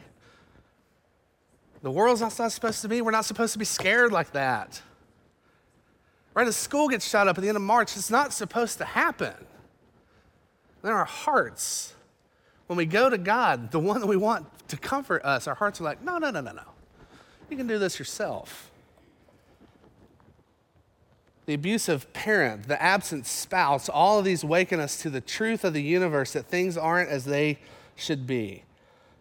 The 1.81 1.91
world's 1.91 2.21
not 2.21 2.31
supposed 2.31 2.81
to 2.81 2.89
be. 2.89 3.01
We're 3.01 3.11
not 3.11 3.25
supposed 3.25 3.53
to 3.53 3.59
be 3.59 3.65
scared 3.65 4.11
like 4.11 4.31
that. 4.31 4.81
Right? 6.33 6.47
As 6.47 6.55
school 6.55 6.87
gets 6.87 7.07
shut 7.07 7.27
up 7.27 7.37
at 7.37 7.41
the 7.41 7.47
end 7.47 7.57
of 7.57 7.63
March, 7.63 7.95
it's 7.97 8.09
not 8.09 8.31
supposed 8.31 8.77
to 8.77 8.85
happen. 8.85 9.33
Then 10.81 10.93
our 10.93 11.05
hearts, 11.05 11.93
when 12.67 12.77
we 12.77 12.85
go 12.85 13.09
to 13.09 13.17
God, 13.17 13.71
the 13.71 13.79
one 13.79 13.99
that 13.99 14.07
we 14.07 14.17
want 14.17 14.45
to 14.69 14.77
comfort 14.77 15.23
us, 15.25 15.47
our 15.47 15.55
hearts 15.55 15.81
are 15.81 15.83
like, 15.83 16.01
no, 16.01 16.17
no, 16.17 16.31
no, 16.31 16.39
no, 16.39 16.51
no. 16.51 16.63
You 17.49 17.57
can 17.57 17.67
do 17.67 17.79
this 17.79 17.99
yourself. 17.99 18.71
The 21.49 21.55
abusive 21.55 22.13
parent, 22.13 22.67
the 22.67 22.79
absent 22.79 23.25
spouse, 23.25 23.89
all 23.89 24.19
of 24.19 24.25
these 24.25 24.45
waken 24.45 24.79
us 24.79 25.01
to 25.01 25.09
the 25.09 25.19
truth 25.19 25.63
of 25.63 25.73
the 25.73 25.81
universe 25.81 26.33
that 26.33 26.45
things 26.45 26.77
aren't 26.77 27.09
as 27.09 27.25
they 27.25 27.57
should 27.95 28.27
be. 28.27 28.65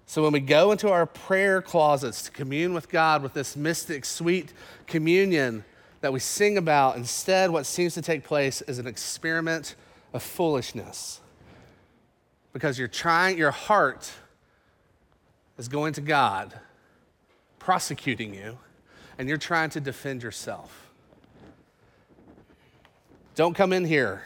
So 0.05 0.25
when 0.25 0.35
we 0.35 0.41
go 0.41 0.71
into 0.71 0.91
our 0.91 1.07
prayer 1.07 1.63
closets 1.63 2.25
to 2.25 2.31
commune 2.31 2.75
with 2.75 2.91
God 2.91 3.23
with 3.23 3.33
this 3.33 3.57
mystic, 3.57 4.05
sweet 4.05 4.53
communion 4.87 5.65
that 6.03 6.13
we 6.13 6.21
sing 6.21 6.59
about, 6.59 6.97
instead, 6.97 7.51
what 7.51 7.65
seems 7.65 7.95
to 7.95 8.03
take 8.03 8.25
place 8.25 8.61
is 8.61 8.79
an 8.79 8.87
experiment 8.87 9.75
of 10.13 10.23
foolishness 10.23 11.23
because 12.53 12.79
you're 12.79 12.89
trying, 12.89 13.39
your 13.39 13.53
heart 13.53 14.13
is 15.57 15.67
going 15.67 15.95
to 15.95 16.03
God, 16.03 16.53
prosecuting 17.59 18.35
you, 18.35 18.59
and 19.17 19.31
you're 19.31 19.39
trying 19.39 19.71
to 19.71 19.81
defend 19.81 20.23
yourself. 20.23 20.88
Don't 23.39 23.55
come 23.55 23.73
in 23.73 23.85
here. 23.85 24.23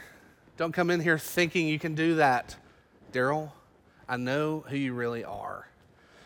Don't 0.57 0.71
come 0.71 0.89
in 0.89 0.99
here 0.99 1.19
thinking 1.19 1.67
you 1.67 1.77
can 1.77 1.93
do 1.93 2.15
that. 2.15 2.55
Daryl, 3.11 3.51
I 4.09 4.17
know 4.17 4.65
who 4.67 4.75
you 4.75 4.93
really 4.93 5.23
are. 5.23 5.67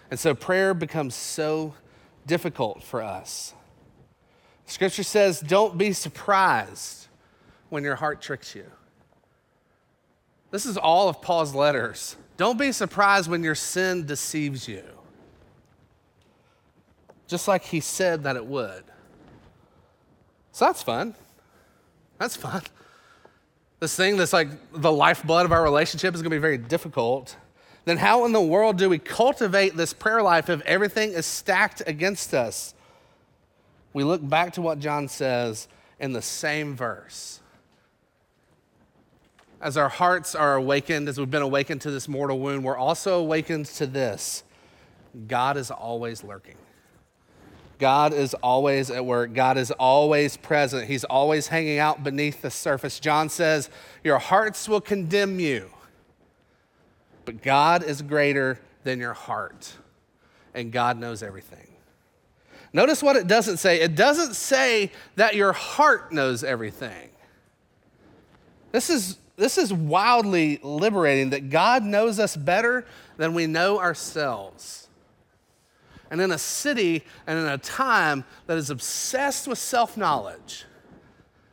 And 0.10 0.18
so 0.18 0.34
prayer 0.34 0.74
becomes 0.74 1.14
so 1.14 1.74
difficult 2.26 2.82
for 2.82 3.02
us. 3.02 3.54
Scripture 4.68 5.04
says, 5.04 5.42
don't 5.42 5.78
be 5.78 5.92
surprised 5.92 7.08
when 7.68 7.84
your 7.84 7.98
heart 7.98 8.22
tricks 8.22 8.56
you. 8.56 8.72
This 10.52 10.66
is 10.66 10.78
all 10.78 11.10
of 11.10 11.22
Paul's 11.22 11.54
letters. 11.54 12.16
Don't 12.38 12.58
be 12.58 12.72
surprised 12.72 13.30
when 13.30 13.44
your 13.44 13.56
sin 13.56 14.06
deceives 14.06 14.66
you, 14.66 14.86
just 17.28 17.50
like 17.50 17.66
he 17.66 17.82
said 17.82 18.24
that 18.24 18.38
it 18.38 18.46
would. 18.46 18.86
So 20.54 20.64
that's 20.64 20.82
fun. 20.82 21.16
That's 22.18 22.36
fun. 22.36 22.64
This 23.80 23.96
thing 23.96 24.18
that's 24.18 24.34
like 24.34 24.50
the 24.72 24.92
lifeblood 24.92 25.46
of 25.46 25.52
our 25.52 25.64
relationship 25.64 26.16
is 26.16 26.22
going 26.22 26.32
to 26.32 26.36
be 26.36 26.42
very 26.42 26.58
difficult. 26.58 27.36
Then, 27.86 27.98
how 27.98 28.26
in 28.26 28.34
the 28.34 28.42
world 28.42 28.78
do 28.78 28.90
we 28.90 29.00
cultivate 29.00 29.78
this 29.78 29.94
prayer 29.94 30.22
life 30.22 30.50
if 30.50 30.62
everything 30.62 31.14
is 31.14 31.26
stacked 31.26 31.82
against 31.86 32.34
us? 32.34 32.74
We 33.94 34.04
look 34.04 34.28
back 34.28 34.54
to 34.54 34.62
what 34.62 34.80
John 34.80 35.08
says 35.08 35.68
in 36.00 36.14
the 36.14 36.22
same 36.22 36.76
verse 36.76 37.40
as 39.62 39.78
our 39.78 39.90
hearts 39.90 40.36
are 40.36 40.56
awakened, 40.56 41.10
as 41.10 41.18
we've 41.18 41.32
been 41.32 41.42
awakened 41.42 41.82
to 41.82 41.92
this 41.92 42.08
mortal 42.08 42.40
wound, 42.40 42.64
we're 42.64 42.78
also 42.78 43.20
awakened 43.20 43.66
to 43.66 43.88
this 43.88 44.44
God 45.28 45.58
is 45.58 45.72
always 45.72 46.24
lurking. 46.24 46.56
God 47.80 48.14
is 48.14 48.34
always 48.36 48.90
at 48.90 49.06
work. 49.06 49.34
God 49.34 49.58
is 49.58 49.72
always 49.72 50.38
present. 50.38 50.88
He's 50.88 51.04
always 51.04 51.48
hanging 51.48 51.80
out 51.80 52.04
beneath 52.04 52.42
the 52.42 52.50
surface. 52.50 53.00
John 53.00 53.30
says, 53.30 53.70
Your 54.04 54.18
hearts 54.18 54.68
will 54.68 54.82
condemn 54.82 55.40
you, 55.40 55.70
but 57.26 57.42
God 57.42 57.84
is 57.84 58.02
greater 58.02 58.60
than 58.84 59.00
your 59.00 59.14
heart, 59.14 59.74
and 60.54 60.72
God 60.72 61.00
knows 61.00 61.22
everything. 61.22 61.68
Notice 62.74 63.02
what 63.02 63.16
it 63.16 63.28
doesn't 63.28 63.58
say. 63.58 63.82
It 63.82 63.96
doesn't 63.96 64.36
say 64.36 64.92
that 65.16 65.36
your 65.36 65.54
heart 65.54 66.12
knows 66.12 66.44
everything. 66.44 67.10
This 68.72 68.90
is 68.90 69.18
this 69.38 69.60
is 69.60 69.72
wildly 69.72 70.60
liberating 70.64 71.30
that 71.30 71.52
God 71.52 71.84
knows 71.84 72.20
us 72.20 72.36
better 72.36 72.86
than 73.18 73.36
we 73.36 73.46
know 73.46 73.80
ourselves. 73.80 74.87
And 76.10 76.22
in 76.22 76.32
a 76.32 76.38
city 76.38 77.04
and 77.26 77.38
in 77.38 77.46
a 77.46 77.58
time 77.58 78.24
that 78.46 78.58
is 78.58 78.70
obsessed 78.70 79.48
with 79.48 79.58
self 79.58 79.98
knowledge, 79.98 80.66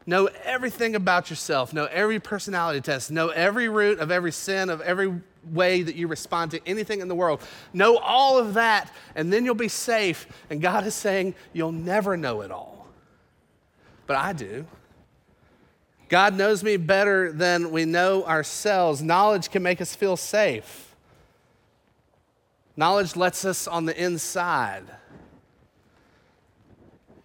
know 0.06 0.28
everything 0.44 0.94
about 0.94 1.30
yourself, 1.30 1.72
know 1.72 1.86
every 1.86 2.20
personality 2.20 2.80
test, 2.80 3.10
know 3.10 3.28
every 3.28 3.68
root 3.68 3.98
of 3.98 4.10
every 4.10 4.32
sin, 4.32 4.70
of 4.70 4.80
every 4.80 5.20
way 5.52 5.82
that 5.82 5.94
you 5.94 6.06
respond 6.06 6.50
to 6.52 6.60
anything 6.66 7.00
in 7.00 7.08
the 7.08 7.14
world. 7.14 7.40
Know 7.72 7.98
all 7.98 8.38
of 8.38 8.54
that, 8.54 8.92
and 9.14 9.32
then 9.32 9.44
you'll 9.44 9.54
be 9.54 9.68
safe. 9.68 10.26
And 10.50 10.60
God 10.60 10.86
is 10.86 10.94
saying, 10.94 11.34
You'll 11.52 11.72
never 11.72 12.16
know 12.16 12.42
it 12.42 12.50
all. 12.50 12.86
But 14.06 14.16
I 14.16 14.32
do. 14.32 14.66
God 16.08 16.34
knows 16.36 16.62
me 16.62 16.76
better 16.76 17.32
than 17.32 17.70
we 17.70 17.84
know 17.84 18.24
ourselves. 18.24 19.02
Knowledge 19.02 19.50
can 19.50 19.62
make 19.62 19.80
us 19.80 19.96
feel 19.96 20.16
safe. 20.16 20.93
Knowledge 22.76 23.16
lets 23.16 23.44
us 23.44 23.66
on 23.68 23.84
the 23.84 24.02
inside. 24.02 24.84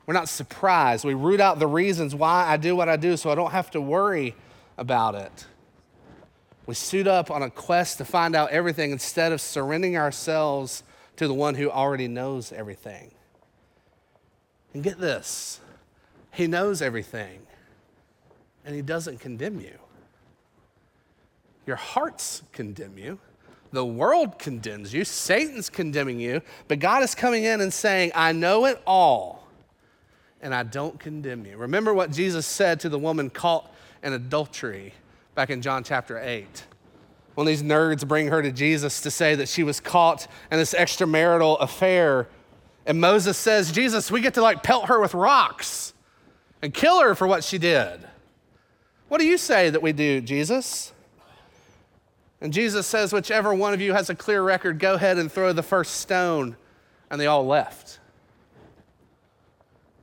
We're 0.06 0.14
not 0.14 0.30
surprised. 0.30 1.06
We 1.06 1.14
root 1.14 1.40
out 1.40 1.60
the 1.60 1.68
reasons 1.68 2.16
why 2.16 2.46
I 2.48 2.58
do 2.58 2.76
what 2.76 2.90
I 2.90 2.96
do 2.96 3.18
so 3.18 3.30
I 3.30 3.36
don't 3.36 3.52
have 3.52 3.72
to 3.72 3.82
worry 3.82 4.36
about 4.78 5.16
it. 5.16 5.46
We 6.66 6.76
suit 6.76 7.08
up 7.08 7.32
on 7.32 7.42
a 7.42 7.50
quest 7.50 7.98
to 7.98 8.06
find 8.06 8.36
out 8.36 8.52
everything 8.52 8.92
instead 8.92 9.32
of 9.32 9.42
surrendering 9.42 9.98
ourselves 9.98 10.84
to 11.16 11.28
the 11.28 11.34
one 11.34 11.56
who 11.56 11.70
already 11.70 12.08
knows 12.08 12.52
everything. 12.52 13.12
And 14.74 14.84
get 14.84 15.00
this 15.00 15.60
He 16.32 16.48
knows 16.48 16.82
everything 16.82 17.42
and 18.66 18.76
He 18.76 18.82
doesn't 18.82 19.20
condemn 19.20 19.60
you. 19.60 19.78
Your 21.66 21.76
hearts 21.76 22.44
condemn 22.52 22.98
you. 22.98 23.20
The 23.72 23.86
world 23.86 24.40
condemns 24.40 24.94
you. 24.94 25.06
Satan's 25.06 25.70
condemning 25.70 26.20
you. 26.20 26.42
But 26.68 26.80
God 26.80 27.04
is 27.04 27.14
coming 27.14 27.44
in 27.44 27.62
and 27.62 27.72
saying, 27.72 28.12
I 28.16 28.32
know 28.32 28.66
it 28.66 28.82
all, 28.88 29.48
and 30.42 30.56
I 30.56 30.64
don't 30.64 31.00
condemn 31.00 31.46
you. 31.46 31.58
Remember 31.58 31.94
what 31.94 32.12
Jesus 32.12 32.46
said 32.48 32.80
to 32.82 32.90
the 32.90 33.00
woman 33.00 33.30
caught 33.30 33.72
in 34.02 34.14
adultery 34.14 34.94
back 35.36 35.50
in 35.50 35.62
John 35.62 35.84
chapter 35.84 36.20
8. 36.20 36.66
When 37.36 37.46
these 37.46 37.64
nerds 37.64 38.06
bring 38.08 38.28
her 38.28 38.42
to 38.42 38.52
Jesus 38.52 39.02
to 39.02 39.12
say 39.12 39.36
that 39.36 39.48
she 39.48 39.64
was 39.64 39.80
caught 39.80 40.28
in 40.52 40.58
this 40.58 40.74
extramarital 40.74 41.62
affair, 41.62 42.28
and 42.86 43.00
Moses 43.00 43.38
says, 43.38 43.72
Jesus, 43.72 44.10
we 44.10 44.20
get 44.20 44.34
to 44.34 44.42
like 44.42 44.64
pelt 44.64 44.88
her 44.88 45.00
with 45.00 45.14
rocks. 45.14 45.94
and 46.62 46.74
kill 46.74 47.02
her 47.02 47.16
for 47.16 47.28
what 47.28 47.44
she 47.44 47.58
did. 47.58 48.02
What 49.08 49.20
do 49.20 49.26
you 49.26 49.38
say 49.38 49.70
that 49.70 49.82
we 49.82 49.92
do, 49.92 50.22
Jesus? 50.22 50.94
And 52.42 52.54
Jesus 52.54 52.88
says, 52.88 53.12
Whichever 53.12 53.54
one 53.54 53.74
of 53.74 53.82
you 53.82 53.94
has 53.94 54.10
a 54.10 54.16
clear 54.16 54.42
record, 54.42 54.80
go 54.80 54.96
ahead 54.96 55.18
and 55.18 55.32
throw 55.32 55.54
the 55.54 55.64
first 55.64 55.96
stone. 55.96 56.56
And 57.12 57.20
they 57.20 57.26
all 57.26 57.46
left. 57.46 58.00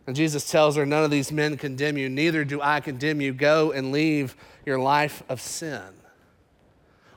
And 0.07 0.14
Jesus 0.14 0.49
tells 0.50 0.76
her, 0.76 0.85
None 0.85 1.05
of 1.05 1.11
these 1.11 1.33
men 1.33 1.57
condemn 1.57 1.97
you, 1.97 2.09
neither 2.09 2.45
do 2.45 2.61
I 2.61 2.81
condemn 2.81 3.21
you. 3.21 3.33
Go 3.33 3.73
and 3.73 3.93
leave 3.93 4.37
your 4.64 4.78
life 4.78 5.23
of 5.28 5.40
sin. 5.40 5.83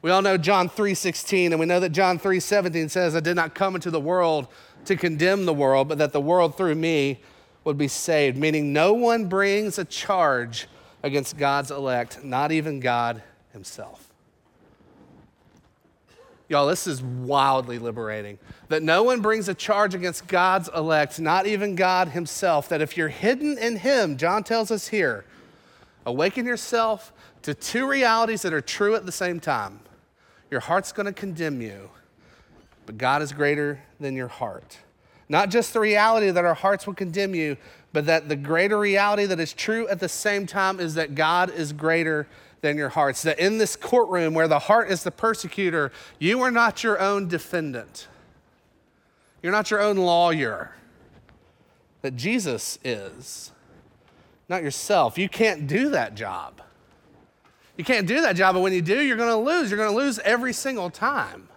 We 0.01 0.11
all 0.11 0.21
know 0.21 0.37
John 0.37 0.69
3:16 0.69 1.47
and 1.47 1.59
we 1.59 1.65
know 1.65 1.81
that 1.81 1.89
John 1.89 2.17
3:17 2.17 2.89
says 2.89 3.15
I 3.15 3.19
did 3.19 3.35
not 3.35 3.53
come 3.53 3.75
into 3.75 3.91
the 3.91 3.99
world 3.99 4.47
to 4.85 4.95
condemn 4.95 5.45
the 5.45 5.53
world 5.53 5.89
but 5.89 5.97
that 5.97 6.13
the 6.13 6.21
world 6.21 6.55
through 6.55 6.75
me 6.75 7.19
would 7.65 7.77
be 7.77 7.89
saved 7.89 8.37
meaning 8.37 8.71
no 8.71 8.93
one 8.93 9.25
brings 9.25 9.77
a 9.77 9.83
charge 9.83 10.67
against 11.03 11.37
God's 11.37 11.69
elect 11.69 12.23
not 12.23 12.53
even 12.53 12.79
God 12.79 13.21
himself. 13.51 14.08
Y'all, 16.49 16.65
this 16.65 16.87
is 16.87 17.03
wildly 17.03 17.77
liberating. 17.77 18.39
That 18.69 18.81
no 18.81 19.03
one 19.03 19.21
brings 19.21 19.47
a 19.47 19.53
charge 19.53 19.93
against 19.93 20.27
God's 20.27 20.67
elect, 20.75 21.19
not 21.19 21.45
even 21.45 21.75
God 21.75 22.09
Himself. 22.09 22.67
That 22.69 22.81
if 22.81 22.97
you're 22.97 23.07
hidden 23.07 23.57
in 23.59 23.77
Him, 23.77 24.17
John 24.17 24.43
tells 24.43 24.71
us 24.71 24.87
here, 24.87 25.25
awaken 26.07 26.47
yourself 26.47 27.13
to 27.43 27.53
two 27.53 27.87
realities 27.87 28.41
that 28.41 28.51
are 28.51 28.61
true 28.61 28.95
at 28.95 29.05
the 29.05 29.11
same 29.11 29.39
time. 29.39 29.79
Your 30.49 30.59
heart's 30.59 30.91
going 30.91 31.05
to 31.05 31.13
condemn 31.13 31.61
you, 31.61 31.91
but 32.87 32.97
God 32.97 33.21
is 33.21 33.31
greater 33.31 33.79
than 33.99 34.15
your 34.15 34.27
heart. 34.27 34.79
Not 35.29 35.51
just 35.51 35.73
the 35.73 35.79
reality 35.79 36.31
that 36.31 36.43
our 36.43 36.55
hearts 36.55 36.87
will 36.87 36.95
condemn 36.95 37.35
you, 37.35 37.57
but 37.93 38.07
that 38.07 38.27
the 38.27 38.35
greater 38.35 38.79
reality 38.79 39.25
that 39.25 39.39
is 39.39 39.53
true 39.53 39.87
at 39.87 39.99
the 39.99 40.09
same 40.09 40.47
time 40.47 40.79
is 40.79 40.95
that 40.95 41.13
God 41.13 41.51
is 41.51 41.71
greater 41.71 42.27
than 42.61 42.77
your 42.77 42.89
hearts. 42.89 43.23
That 43.23 43.39
in 43.39 43.57
this 43.57 43.75
courtroom 43.75 44.33
where 44.33 44.47
the 44.47 44.59
heart 44.59 44.89
is 44.89 45.03
the 45.03 45.11
persecutor, 45.11 45.91
you 46.17 46.41
are 46.41 46.51
not 46.51 46.83
your 46.83 46.99
own 46.99 47.27
defendant. 47.27 48.07
You're 49.41 49.51
not 49.51 49.71
your 49.71 49.81
own 49.81 49.97
lawyer. 49.97 50.75
That 52.01 52.15
Jesus 52.15 52.79
is, 52.83 53.51
not 54.47 54.63
yourself. 54.63 55.17
You 55.17 55.29
can't 55.29 55.67
do 55.67 55.89
that 55.89 56.15
job. 56.15 56.61
You 57.77 57.83
can't 57.85 58.07
do 58.07 58.21
that 58.21 58.35
job, 58.35 58.55
but 58.55 58.61
when 58.61 58.73
you 58.73 58.81
do, 58.81 58.99
you're 58.99 59.17
going 59.17 59.29
to 59.29 59.37
lose. 59.37 59.71
You're 59.71 59.77
going 59.77 59.91
to 59.91 59.95
lose 59.95 60.19
every 60.19 60.51
single 60.51 60.89
time. 60.89 61.47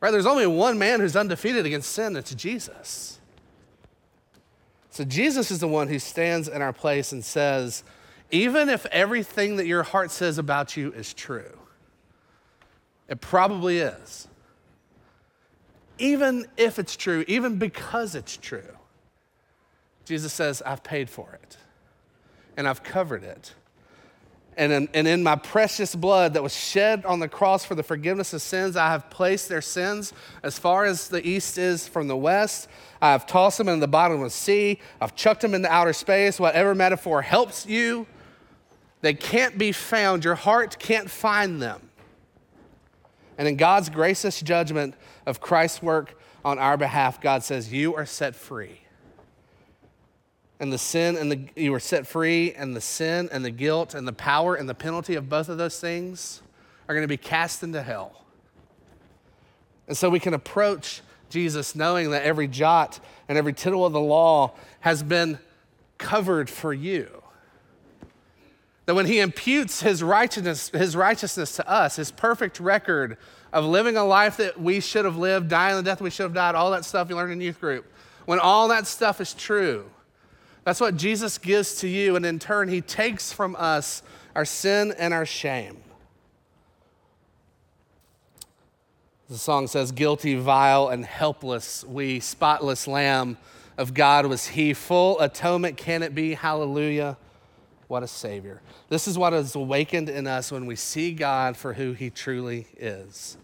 Right? 0.00 0.10
There's 0.10 0.26
only 0.26 0.46
one 0.48 0.76
man 0.78 0.98
who's 0.98 1.14
undefeated 1.14 1.64
against 1.64 1.92
sin, 1.92 2.16
it's 2.16 2.34
Jesus. 2.34 3.20
So 4.90 5.04
Jesus 5.04 5.50
is 5.50 5.60
the 5.60 5.68
one 5.68 5.88
who 5.88 5.98
stands 5.98 6.48
in 6.48 6.60
our 6.60 6.72
place 6.72 7.12
and 7.12 7.24
says, 7.24 7.84
even 8.32 8.70
if 8.70 8.86
everything 8.86 9.56
that 9.56 9.66
your 9.66 9.82
heart 9.82 10.10
says 10.10 10.38
about 10.38 10.76
you 10.76 10.90
is 10.92 11.12
true, 11.12 11.58
it 13.06 13.20
probably 13.20 13.78
is. 13.78 14.26
Even 15.98 16.46
if 16.56 16.78
it's 16.78 16.96
true, 16.96 17.24
even 17.28 17.58
because 17.58 18.14
it's 18.14 18.36
true, 18.36 18.76
Jesus 20.06 20.32
says, 20.32 20.62
I've 20.62 20.82
paid 20.82 21.10
for 21.10 21.38
it 21.42 21.58
and 22.56 22.66
I've 22.66 22.82
covered 22.82 23.22
it. 23.22 23.54
And 24.56 24.72
in, 24.72 24.88
and 24.92 25.08
in 25.08 25.22
my 25.22 25.36
precious 25.36 25.94
blood 25.94 26.34
that 26.34 26.42
was 26.42 26.54
shed 26.54 27.06
on 27.06 27.20
the 27.20 27.28
cross 27.28 27.64
for 27.64 27.74
the 27.74 27.82
forgiveness 27.82 28.34
of 28.34 28.42
sins, 28.42 28.76
I 28.76 28.90
have 28.90 29.08
placed 29.08 29.48
their 29.48 29.62
sins 29.62 30.12
as 30.42 30.58
far 30.58 30.84
as 30.84 31.08
the 31.08 31.26
east 31.26 31.56
is 31.56 31.88
from 31.88 32.08
the 32.08 32.16
west. 32.16 32.68
I 33.00 33.12
have 33.12 33.26
tossed 33.26 33.58
them 33.58 33.68
in 33.68 33.80
the 33.80 33.88
bottom 33.88 34.18
of 34.18 34.24
the 34.24 34.30
sea. 34.30 34.78
I've 35.00 35.14
chucked 35.14 35.40
them 35.42 35.54
into 35.54 35.72
outer 35.72 35.94
space. 35.94 36.38
Whatever 36.38 36.74
metaphor 36.74 37.22
helps 37.22 37.64
you, 37.64 38.06
they 39.02 39.14
can't 39.14 39.58
be 39.58 39.72
found. 39.72 40.24
Your 40.24 40.36
heart 40.36 40.78
can't 40.78 41.10
find 41.10 41.60
them. 41.60 41.90
And 43.36 43.46
in 43.46 43.56
God's 43.56 43.90
gracious 43.90 44.40
judgment 44.40 44.94
of 45.26 45.40
Christ's 45.40 45.82
work 45.82 46.18
on 46.44 46.58
our 46.58 46.76
behalf, 46.76 47.20
God 47.20 47.42
says, 47.42 47.72
You 47.72 47.94
are 47.94 48.06
set 48.06 48.34
free. 48.34 48.80
And 50.60 50.72
the 50.72 50.78
sin 50.78 51.16
and 51.16 51.32
the, 51.32 51.48
you 51.56 51.74
are 51.74 51.80
set 51.80 52.06
free, 52.06 52.52
and 52.54 52.76
the 52.76 52.80
sin 52.80 53.28
and 53.32 53.44
the 53.44 53.50
guilt 53.50 53.94
and 53.94 54.06
the 54.06 54.12
power 54.12 54.54
and 54.54 54.68
the 54.68 54.74
penalty 54.74 55.16
of 55.16 55.28
both 55.28 55.48
of 55.48 55.58
those 55.58 55.80
things 55.80 56.40
are 56.88 56.94
going 56.94 57.02
to 57.02 57.08
be 57.08 57.16
cast 57.16 57.64
into 57.64 57.82
hell. 57.82 58.24
And 59.88 59.96
so 59.96 60.08
we 60.08 60.20
can 60.20 60.34
approach 60.34 61.02
Jesus 61.28 61.74
knowing 61.74 62.12
that 62.12 62.22
every 62.22 62.46
jot 62.46 63.00
and 63.28 63.36
every 63.36 63.52
tittle 63.52 63.84
of 63.84 63.92
the 63.92 64.00
law 64.00 64.52
has 64.80 65.02
been 65.02 65.38
covered 65.98 66.48
for 66.48 66.72
you. 66.72 67.21
That 68.92 68.96
when 68.96 69.06
he 69.06 69.20
imputes 69.20 69.80
his 69.80 70.02
righteousness, 70.02 70.68
his 70.68 70.94
righteousness 70.94 71.56
to 71.56 71.66
us, 71.66 71.96
his 71.96 72.10
perfect 72.10 72.60
record 72.60 73.16
of 73.50 73.64
living 73.64 73.96
a 73.96 74.04
life 74.04 74.36
that 74.36 74.60
we 74.60 74.80
should 74.80 75.06
have 75.06 75.16
lived, 75.16 75.48
dying 75.48 75.76
the 75.76 75.82
death 75.82 76.02
we 76.02 76.10
should 76.10 76.24
have 76.24 76.34
died, 76.34 76.54
all 76.54 76.70
that 76.72 76.84
stuff 76.84 77.08
you 77.08 77.16
learned 77.16 77.32
in 77.32 77.40
youth 77.40 77.58
group, 77.58 77.90
when 78.26 78.38
all 78.38 78.68
that 78.68 78.86
stuff 78.86 79.18
is 79.18 79.32
true, 79.32 79.88
that's 80.64 80.78
what 80.78 80.98
Jesus 80.98 81.38
gives 81.38 81.76
to 81.76 81.88
you. 81.88 82.16
And 82.16 82.26
in 82.26 82.38
turn, 82.38 82.68
he 82.68 82.82
takes 82.82 83.32
from 83.32 83.56
us 83.58 84.02
our 84.36 84.44
sin 84.44 84.92
and 84.98 85.14
our 85.14 85.24
shame. 85.24 85.78
The 89.30 89.38
song 89.38 89.68
says, 89.68 89.90
Guilty, 89.90 90.34
vile, 90.34 90.88
and 90.88 91.06
helpless, 91.06 91.82
we 91.82 92.20
spotless 92.20 92.86
lamb 92.86 93.38
of 93.78 93.94
God 93.94 94.26
was 94.26 94.48
he. 94.48 94.74
Full 94.74 95.18
atonement 95.18 95.78
can 95.78 96.02
it 96.02 96.14
be? 96.14 96.34
Hallelujah. 96.34 97.16
What 97.92 98.02
a 98.02 98.08
Savior. 98.08 98.62
This 98.88 99.06
is 99.06 99.18
what 99.18 99.34
is 99.34 99.54
awakened 99.54 100.08
in 100.08 100.26
us 100.26 100.50
when 100.50 100.64
we 100.64 100.76
see 100.76 101.12
God 101.12 101.58
for 101.58 101.74
who 101.74 101.92
He 101.92 102.08
truly 102.08 102.66
is. 102.78 103.36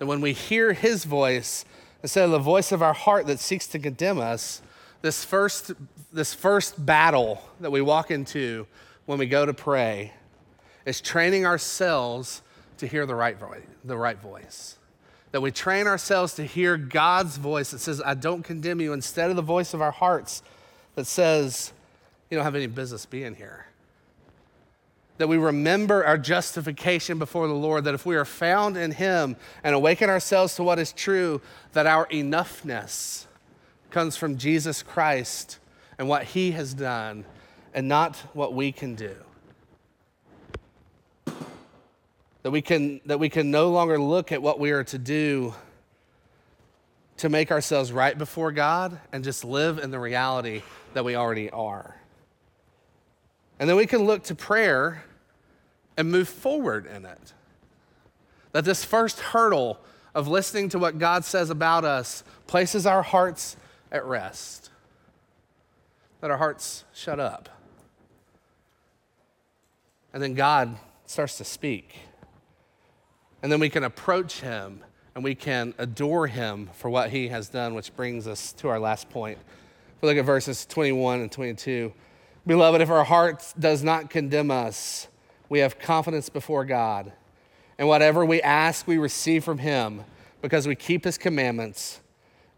And 0.00 0.08
when 0.08 0.22
we 0.22 0.32
hear 0.32 0.72
His 0.72 1.04
voice, 1.04 1.66
instead 2.02 2.24
of 2.24 2.30
the 2.30 2.38
voice 2.38 2.72
of 2.72 2.82
our 2.82 2.94
heart 2.94 3.26
that 3.26 3.40
seeks 3.40 3.66
to 3.66 3.78
condemn 3.78 4.18
us, 4.18 4.62
this 5.02 5.22
first, 5.22 5.72
this 6.10 6.32
first 6.32 6.86
battle 6.86 7.42
that 7.60 7.70
we 7.70 7.82
walk 7.82 8.10
into 8.10 8.66
when 9.04 9.18
we 9.18 9.26
go 9.26 9.44
to 9.44 9.52
pray 9.52 10.14
is 10.86 11.02
training 11.02 11.44
ourselves 11.44 12.40
to 12.78 12.86
hear 12.86 13.04
the 13.04 13.14
right 13.14 13.38
voice, 13.38 13.66
the 13.84 13.98
right 13.98 14.18
voice. 14.18 14.78
That 15.32 15.42
we 15.42 15.50
train 15.50 15.86
ourselves 15.86 16.32
to 16.36 16.44
hear 16.44 16.78
God's 16.78 17.36
voice 17.36 17.72
that 17.72 17.80
says, 17.80 18.00
I 18.02 18.14
don't 18.14 18.44
condemn 18.44 18.80
you, 18.80 18.94
instead 18.94 19.28
of 19.28 19.36
the 19.36 19.42
voice 19.42 19.74
of 19.74 19.82
our 19.82 19.92
hearts 19.92 20.42
that 20.94 21.06
says, 21.06 21.74
You 22.30 22.38
don't 22.38 22.44
have 22.44 22.54
any 22.54 22.66
business 22.66 23.04
being 23.04 23.34
here 23.34 23.66
that 25.18 25.28
we 25.28 25.36
remember 25.36 26.04
our 26.04 26.18
justification 26.18 27.18
before 27.18 27.46
the 27.46 27.54
Lord, 27.54 27.84
that 27.84 27.94
if 27.94 28.04
we 28.04 28.16
are 28.16 28.24
found 28.24 28.76
in 28.76 28.90
Him 28.90 29.36
and 29.62 29.74
awaken 29.74 30.10
ourselves 30.10 30.56
to 30.56 30.62
what 30.62 30.78
is 30.78 30.92
true, 30.92 31.40
that 31.72 31.86
our 31.86 32.06
enoughness 32.06 33.26
comes 33.90 34.16
from 34.16 34.38
Jesus 34.38 34.82
Christ 34.82 35.58
and 35.98 36.08
what 36.08 36.24
He 36.24 36.50
has 36.52 36.74
done 36.74 37.24
and 37.72 37.88
not 37.88 38.16
what 38.32 38.54
we 38.54 38.72
can 38.72 38.94
do. 38.94 39.14
That 42.42 42.50
we 42.50 42.60
can, 42.60 43.00
that 43.06 43.18
we 43.18 43.28
can 43.28 43.50
no 43.50 43.70
longer 43.70 43.98
look 43.98 44.32
at 44.32 44.42
what 44.42 44.58
we 44.58 44.72
are 44.72 44.84
to 44.84 44.98
do 44.98 45.54
to 47.18 47.28
make 47.28 47.52
ourselves 47.52 47.92
right 47.92 48.18
before 48.18 48.50
God 48.52 48.98
and 49.12 49.22
just 49.22 49.44
live 49.44 49.78
in 49.78 49.90
the 49.90 49.98
reality 49.98 50.62
that 50.94 51.04
we 51.04 51.14
already 51.14 51.48
are. 51.50 51.96
And 53.64 53.68
then 53.70 53.78
we 53.78 53.86
can 53.86 54.04
look 54.04 54.24
to 54.24 54.34
prayer 54.34 55.04
and 55.96 56.10
move 56.10 56.28
forward 56.28 56.84
in 56.84 57.06
it. 57.06 57.32
That 58.52 58.66
this 58.66 58.84
first 58.84 59.20
hurdle 59.20 59.80
of 60.14 60.28
listening 60.28 60.68
to 60.68 60.78
what 60.78 60.98
God 60.98 61.24
says 61.24 61.48
about 61.48 61.82
us 61.82 62.24
places 62.46 62.84
our 62.84 63.00
hearts 63.00 63.56
at 63.90 64.04
rest. 64.04 64.68
That 66.20 66.30
our 66.30 66.36
hearts 66.36 66.84
shut 66.92 67.18
up. 67.18 67.48
And 70.12 70.22
then 70.22 70.34
God 70.34 70.76
starts 71.06 71.38
to 71.38 71.44
speak. 71.44 71.96
And 73.42 73.50
then 73.50 73.60
we 73.60 73.70
can 73.70 73.84
approach 73.84 74.40
Him 74.42 74.84
and 75.14 75.24
we 75.24 75.34
can 75.34 75.72
adore 75.78 76.26
Him 76.26 76.68
for 76.74 76.90
what 76.90 77.08
He 77.08 77.28
has 77.28 77.48
done, 77.48 77.72
which 77.72 77.96
brings 77.96 78.28
us 78.28 78.52
to 78.58 78.68
our 78.68 78.78
last 78.78 79.08
point. 79.08 79.38
If 79.96 80.02
we 80.02 80.08
look 80.10 80.18
at 80.18 80.26
verses 80.26 80.66
21 80.66 81.22
and 81.22 81.32
22. 81.32 81.94
Beloved, 82.46 82.80
if 82.80 82.90
our 82.90 83.04
heart 83.04 83.54
does 83.58 83.82
not 83.82 84.10
condemn 84.10 84.50
us, 84.50 85.08
we 85.48 85.60
have 85.60 85.78
confidence 85.78 86.28
before 86.28 86.64
God. 86.64 87.12
And 87.78 87.88
whatever 87.88 88.24
we 88.24 88.42
ask, 88.42 88.86
we 88.86 88.98
receive 88.98 89.44
from 89.44 89.58
Him 89.58 90.04
because 90.42 90.68
we 90.68 90.74
keep 90.74 91.04
His 91.04 91.16
commandments 91.16 92.00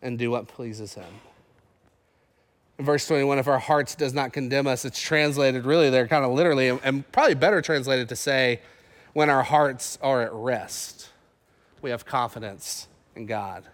and 0.03 0.18
do 0.18 0.31
what 0.31 0.49
pleases 0.49 0.94
Him. 0.94 1.05
In 2.79 2.85
verse 2.85 3.07
21, 3.07 3.38
if 3.38 3.46
our 3.46 3.59
hearts 3.59 3.94
does 3.94 4.12
not 4.12 4.33
condemn 4.33 4.66
us, 4.66 4.85
it's 4.85 5.01
translated 5.01 5.64
really 5.64 5.88
there 5.88 6.07
kind 6.07 6.25
of 6.25 6.33
literally, 6.33 6.68
and 6.68 7.11
probably 7.12 7.35
better 7.35 7.62
translated 7.62 8.09
to 8.11 8.16
say, 8.16 8.61
when 9.14 9.31
our 9.31 9.42
hearts 9.42 9.99
are 10.03 10.20
at 10.20 10.33
rest, 10.33 11.09
we 11.81 11.90
have 11.90 12.05
confidence 12.05 12.88
in 13.14 13.25
God. 13.25 13.64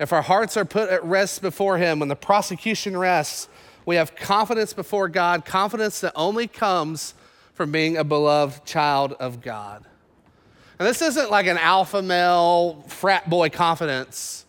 If 0.00 0.12
our 0.12 0.22
hearts 0.22 0.56
are 0.56 0.64
put 0.64 0.90
at 0.90 1.04
rest 1.04 1.42
before 1.42 1.78
Him, 1.78 2.00
when 2.00 2.08
the 2.08 2.16
prosecution 2.16 2.96
rests, 2.96 3.48
We 3.84 3.96
have 3.96 4.14
confidence 4.14 4.72
before 4.72 5.08
God, 5.08 5.44
confidence 5.44 6.00
that 6.00 6.12
only 6.14 6.46
comes 6.46 7.14
from 7.54 7.72
being 7.72 7.96
a 7.96 8.04
beloved 8.04 8.64
child 8.64 9.12
of 9.14 9.40
God. 9.40 9.84
And 10.78 10.88
this 10.88 11.02
isn't 11.02 11.30
like 11.30 11.46
an 11.46 11.58
alpha 11.58 12.02
male 12.02 12.82
frat 12.88 13.28
boy 13.28 13.50
confidence. 13.50 14.46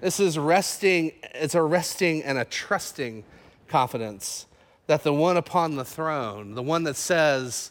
This 0.00 0.20
is 0.20 0.38
resting, 0.38 1.12
it's 1.34 1.54
a 1.54 1.62
resting 1.62 2.22
and 2.22 2.36
a 2.38 2.44
trusting 2.44 3.24
confidence 3.68 4.46
that 4.86 5.02
the 5.02 5.12
one 5.12 5.36
upon 5.36 5.76
the 5.76 5.84
throne, 5.84 6.54
the 6.54 6.62
one 6.62 6.84
that 6.84 6.96
says, 6.96 7.70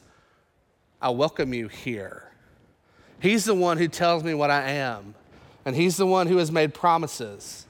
I 1.01 1.09
welcome 1.09 1.53
you 1.53 1.67
here. 1.67 2.31
He's 3.19 3.45
the 3.45 3.53
one 3.53 3.77
who 3.77 3.87
tells 3.87 4.23
me 4.23 4.33
what 4.33 4.49
I 4.49 4.71
am, 4.71 5.15
and 5.65 5.75
He's 5.75 5.97
the 5.97 6.07
one 6.07 6.27
who 6.27 6.37
has 6.37 6.51
made 6.51 6.73
promises. 6.73 7.67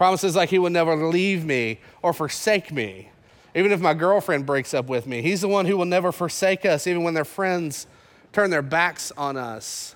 Promises 0.00 0.34
like 0.34 0.48
He 0.48 0.58
will 0.58 0.70
never 0.70 0.96
leave 0.96 1.44
me 1.44 1.78
or 2.00 2.14
forsake 2.14 2.72
me, 2.72 3.10
even 3.54 3.70
if 3.70 3.82
my 3.82 3.92
girlfriend 3.92 4.46
breaks 4.46 4.72
up 4.72 4.86
with 4.86 5.06
me. 5.06 5.20
He's 5.20 5.42
the 5.42 5.48
one 5.48 5.66
who 5.66 5.76
will 5.76 5.84
never 5.84 6.10
forsake 6.10 6.64
us, 6.64 6.86
even 6.86 7.02
when 7.02 7.12
their 7.12 7.26
friends 7.26 7.86
turn 8.32 8.48
their 8.48 8.62
backs 8.62 9.12
on 9.14 9.36
us. 9.36 9.94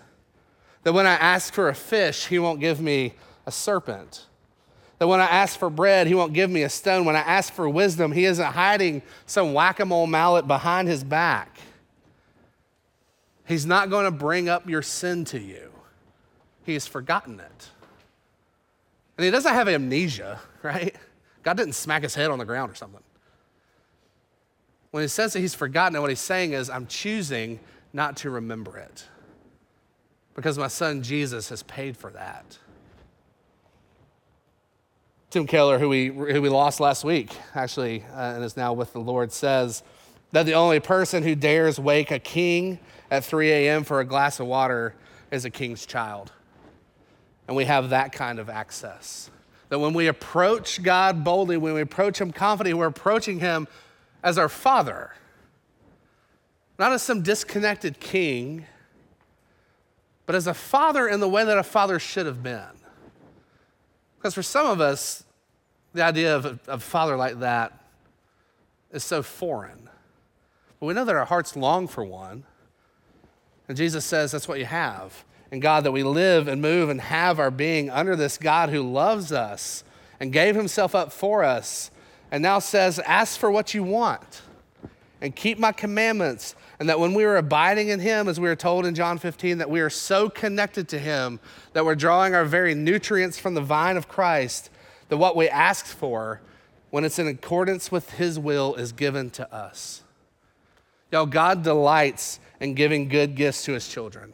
That 0.82 0.92
when 0.92 1.06
I 1.06 1.14
ask 1.14 1.54
for 1.54 1.70
a 1.70 1.74
fish, 1.74 2.26
He 2.26 2.38
won't 2.38 2.60
give 2.60 2.82
me 2.82 3.14
a 3.46 3.50
serpent. 3.50 4.26
That 4.98 5.06
when 5.06 5.20
I 5.20 5.24
ask 5.24 5.58
for 5.58 5.70
bread, 5.70 6.06
He 6.06 6.14
won't 6.14 6.34
give 6.34 6.50
me 6.50 6.64
a 6.64 6.68
stone. 6.68 7.06
When 7.06 7.16
I 7.16 7.20
ask 7.20 7.50
for 7.50 7.66
wisdom, 7.66 8.12
He 8.12 8.26
isn't 8.26 8.44
hiding 8.44 9.00
some 9.24 9.54
whack 9.54 9.80
a 9.80 9.86
mole 9.86 10.06
mallet 10.06 10.46
behind 10.46 10.86
His 10.86 11.02
back. 11.02 11.56
He's 13.46 13.64
not 13.64 13.88
going 13.88 14.04
to 14.04 14.10
bring 14.10 14.50
up 14.50 14.68
your 14.68 14.82
sin 14.82 15.24
to 15.24 15.40
you, 15.40 15.70
He 16.62 16.74
has 16.74 16.86
forgotten 16.86 17.40
it. 17.40 17.70
And 19.16 19.24
He 19.24 19.30
doesn't 19.30 19.52
have 19.52 19.68
amnesia, 19.68 20.40
right? 20.62 20.94
God 21.44 21.56
didn't 21.58 21.74
smack 21.74 22.02
his 22.02 22.14
head 22.14 22.30
on 22.30 22.38
the 22.38 22.44
ground 22.44 22.72
or 22.72 22.74
something. 22.74 23.02
When 24.90 25.02
he 25.02 25.08
says 25.08 25.34
that 25.34 25.40
he's 25.40 25.54
forgotten 25.54 25.96
it, 25.96 26.00
what 26.00 26.10
he's 26.10 26.20
saying 26.20 26.52
is, 26.52 26.70
I'm 26.70 26.86
choosing 26.86 27.60
not 27.92 28.16
to 28.18 28.30
remember 28.30 28.78
it 28.78 29.04
because 30.34 30.58
my 30.58 30.68
son 30.68 31.02
Jesus 31.02 31.48
has 31.50 31.62
paid 31.64 31.96
for 31.96 32.10
that. 32.10 32.58
Tim 35.30 35.46
Keller, 35.46 35.78
who 35.78 35.88
we, 35.88 36.06
who 36.06 36.40
we 36.40 36.48
lost 36.48 36.80
last 36.80 37.04
week, 37.04 37.36
actually, 37.54 38.04
uh, 38.14 38.34
and 38.34 38.44
is 38.44 38.56
now 38.56 38.72
with 38.72 38.92
the 38.92 39.00
Lord, 39.00 39.32
says 39.32 39.82
that 40.32 40.46
the 40.46 40.54
only 40.54 40.80
person 40.80 41.24
who 41.24 41.34
dares 41.34 41.78
wake 41.78 42.10
a 42.10 42.20
king 42.20 42.78
at 43.10 43.24
3 43.24 43.50
a.m. 43.50 43.84
for 43.84 44.00
a 44.00 44.04
glass 44.04 44.38
of 44.38 44.46
water 44.46 44.94
is 45.30 45.44
a 45.44 45.50
king's 45.50 45.86
child. 45.86 46.32
And 47.46 47.56
we 47.56 47.64
have 47.64 47.90
that 47.90 48.12
kind 48.12 48.38
of 48.38 48.48
access. 48.48 49.30
That 49.68 49.78
when 49.78 49.92
we 49.92 50.06
approach 50.06 50.82
God 50.82 51.24
boldly, 51.24 51.56
when 51.56 51.74
we 51.74 51.80
approach 51.80 52.20
Him 52.20 52.32
confidently, 52.32 52.78
we're 52.78 52.86
approaching 52.86 53.40
Him 53.40 53.68
as 54.22 54.38
our 54.38 54.48
Father, 54.48 55.12
not 56.78 56.92
as 56.92 57.02
some 57.02 57.22
disconnected 57.22 58.00
king, 58.00 58.66
but 60.26 60.34
as 60.34 60.46
a 60.46 60.54
father 60.54 61.06
in 61.06 61.20
the 61.20 61.28
way 61.28 61.44
that 61.44 61.58
a 61.58 61.62
father 61.62 61.98
should 61.98 62.26
have 62.26 62.42
been. 62.42 62.62
Because 64.16 64.34
for 64.34 64.42
some 64.42 64.66
of 64.66 64.80
us, 64.80 65.24
the 65.92 66.02
idea 66.02 66.34
of 66.34 66.60
a, 66.66 66.78
father 66.78 67.16
like 67.16 67.40
that 67.40 67.78
is 68.90 69.04
so 69.04 69.22
foreign. 69.22 69.88
But 70.80 70.86
we 70.86 70.94
know 70.94 71.04
that 71.04 71.14
our 71.14 71.26
hearts 71.26 71.56
long 71.56 71.86
for 71.86 72.04
one. 72.04 72.44
And 73.68 73.76
Jesus 73.76 74.04
says 74.04 74.32
that's 74.32 74.48
what 74.48 74.58
you 74.58 74.64
have. 74.64 75.24
And 75.54 75.62
God, 75.62 75.84
that 75.84 75.92
we 75.92 76.02
live 76.02 76.48
and 76.48 76.60
move 76.60 76.88
and 76.88 77.00
have 77.00 77.38
our 77.38 77.52
being 77.52 77.88
under 77.88 78.16
this 78.16 78.38
God 78.38 78.70
who 78.70 78.82
loves 78.82 79.30
us 79.30 79.84
and 80.18 80.32
gave 80.32 80.56
himself 80.56 80.96
up 80.96 81.12
for 81.12 81.44
us, 81.44 81.92
and 82.32 82.42
now 82.42 82.58
says, 82.58 82.98
Ask 82.98 83.38
for 83.38 83.52
what 83.52 83.72
you 83.72 83.84
want 83.84 84.42
and 85.20 85.36
keep 85.36 85.60
my 85.60 85.70
commandments. 85.70 86.56
And 86.80 86.88
that 86.88 86.98
when 86.98 87.14
we 87.14 87.22
are 87.22 87.36
abiding 87.36 87.90
in 87.90 88.00
him, 88.00 88.26
as 88.26 88.40
we 88.40 88.48
are 88.48 88.56
told 88.56 88.84
in 88.84 88.96
John 88.96 89.16
15, 89.16 89.58
that 89.58 89.70
we 89.70 89.80
are 89.80 89.90
so 89.90 90.28
connected 90.28 90.88
to 90.88 90.98
him 90.98 91.38
that 91.72 91.84
we're 91.84 91.94
drawing 91.94 92.34
our 92.34 92.44
very 92.44 92.74
nutrients 92.74 93.38
from 93.38 93.54
the 93.54 93.60
vine 93.60 93.96
of 93.96 94.08
Christ, 94.08 94.70
that 95.08 95.18
what 95.18 95.36
we 95.36 95.48
ask 95.48 95.86
for, 95.86 96.40
when 96.90 97.04
it's 97.04 97.20
in 97.20 97.28
accordance 97.28 97.92
with 97.92 98.10
his 98.10 98.40
will, 98.40 98.74
is 98.74 98.90
given 98.90 99.30
to 99.30 99.54
us. 99.54 100.02
Y'all, 101.12 101.26
God 101.26 101.62
delights 101.62 102.40
in 102.58 102.74
giving 102.74 103.06
good 103.06 103.36
gifts 103.36 103.64
to 103.66 103.72
his 103.74 103.86
children. 103.86 104.32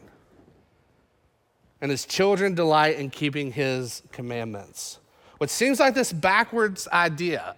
And 1.81 1.89
his 1.89 2.05
children 2.05 2.53
delight 2.53 2.97
in 2.97 3.09
keeping 3.09 3.51
his 3.51 4.03
commandments. 4.11 4.99
What 5.39 5.49
seems 5.49 5.79
like 5.79 5.95
this 5.95 6.13
backwards 6.13 6.87
idea, 6.87 7.55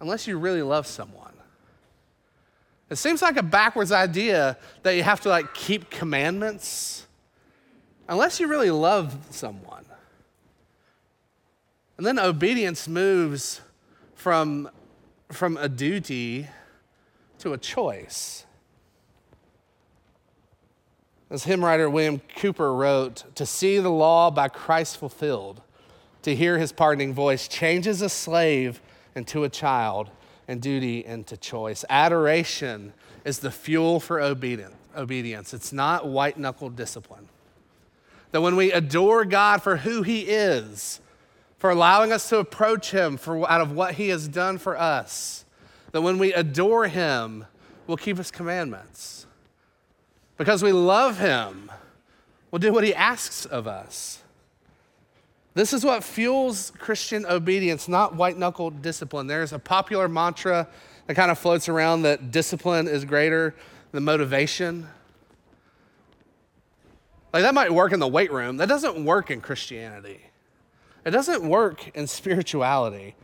unless 0.00 0.26
you 0.26 0.38
really 0.38 0.62
love 0.62 0.86
someone. 0.86 1.32
It 2.90 2.96
seems 2.96 3.22
like 3.22 3.36
a 3.36 3.42
backwards 3.44 3.92
idea 3.92 4.58
that 4.82 4.96
you 4.96 5.04
have 5.04 5.20
to 5.20 5.28
like 5.28 5.54
keep 5.54 5.90
commandments 5.90 7.06
unless 8.08 8.40
you 8.40 8.48
really 8.48 8.72
love 8.72 9.16
someone. 9.30 9.84
And 11.96 12.04
then 12.04 12.18
obedience 12.18 12.88
moves 12.88 13.60
from, 14.14 14.68
from 15.30 15.56
a 15.56 15.68
duty 15.68 16.48
to 17.38 17.52
a 17.52 17.58
choice. 17.58 18.44
As 21.30 21.44
hymn 21.44 21.64
writer 21.64 21.88
William 21.88 22.20
Cowper 22.34 22.74
wrote, 22.74 23.24
to 23.36 23.46
see 23.46 23.78
the 23.78 23.90
law 23.90 24.30
by 24.30 24.48
Christ 24.48 24.98
fulfilled, 24.98 25.62
to 26.22 26.34
hear 26.34 26.58
his 26.58 26.72
pardoning 26.72 27.14
voice 27.14 27.46
changes 27.46 28.02
a 28.02 28.08
slave 28.08 28.82
into 29.14 29.44
a 29.44 29.48
child 29.48 30.10
and 30.48 30.60
duty 30.60 31.04
into 31.04 31.36
choice. 31.36 31.84
Adoration 31.88 32.92
is 33.24 33.38
the 33.38 33.50
fuel 33.50 34.00
for 34.00 34.20
obedience. 34.20 35.54
It's 35.54 35.72
not 35.72 36.08
white 36.08 36.36
knuckled 36.36 36.74
discipline. 36.74 37.28
That 38.32 38.40
when 38.40 38.56
we 38.56 38.72
adore 38.72 39.24
God 39.24 39.62
for 39.62 39.76
who 39.76 40.02
he 40.02 40.22
is, 40.22 41.00
for 41.58 41.70
allowing 41.70 42.10
us 42.10 42.28
to 42.30 42.38
approach 42.38 42.90
him 42.90 43.16
for, 43.16 43.48
out 43.48 43.60
of 43.60 43.70
what 43.72 43.94
he 43.94 44.08
has 44.08 44.26
done 44.26 44.58
for 44.58 44.76
us, 44.76 45.44
that 45.92 46.02
when 46.02 46.18
we 46.18 46.32
adore 46.32 46.88
him, 46.88 47.44
we'll 47.86 47.96
keep 47.96 48.16
his 48.16 48.30
commandments. 48.30 49.26
Because 50.40 50.62
we 50.62 50.72
love 50.72 51.18
him, 51.18 51.70
we'll 52.50 52.60
do 52.60 52.72
what 52.72 52.82
he 52.82 52.94
asks 52.94 53.44
of 53.44 53.66
us. 53.66 54.22
This 55.52 55.74
is 55.74 55.84
what 55.84 56.02
fuels 56.02 56.72
Christian 56.78 57.26
obedience, 57.26 57.88
not 57.88 58.14
white 58.14 58.38
knuckle 58.38 58.70
discipline. 58.70 59.26
There's 59.26 59.52
a 59.52 59.58
popular 59.58 60.08
mantra 60.08 60.66
that 61.06 61.14
kind 61.14 61.30
of 61.30 61.38
floats 61.38 61.68
around 61.68 62.02
that 62.02 62.30
discipline 62.30 62.88
is 62.88 63.04
greater 63.04 63.54
than 63.92 64.04
motivation. 64.04 64.88
Like 67.34 67.42
that 67.42 67.52
might 67.52 67.70
work 67.70 67.92
in 67.92 68.00
the 68.00 68.08
weight 68.08 68.32
room, 68.32 68.56
that 68.56 68.68
doesn't 68.70 69.04
work 69.04 69.30
in 69.30 69.42
Christianity. 69.42 70.22
It 71.04 71.10
doesn't 71.10 71.46
work 71.46 71.94
in 71.94 72.06
spirituality. 72.06 73.14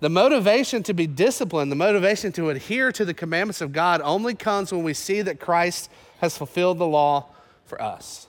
The 0.00 0.08
motivation 0.08 0.82
to 0.84 0.94
be 0.94 1.06
disciplined, 1.06 1.72
the 1.72 1.76
motivation 1.76 2.32
to 2.32 2.50
adhere 2.50 2.92
to 2.92 3.04
the 3.04 3.14
commandments 3.14 3.60
of 3.60 3.72
God 3.72 4.00
only 4.02 4.34
comes 4.34 4.72
when 4.72 4.84
we 4.84 4.94
see 4.94 5.22
that 5.22 5.40
Christ 5.40 5.90
has 6.20 6.38
fulfilled 6.38 6.78
the 6.78 6.86
law 6.86 7.26
for 7.66 7.80
us 7.82 8.28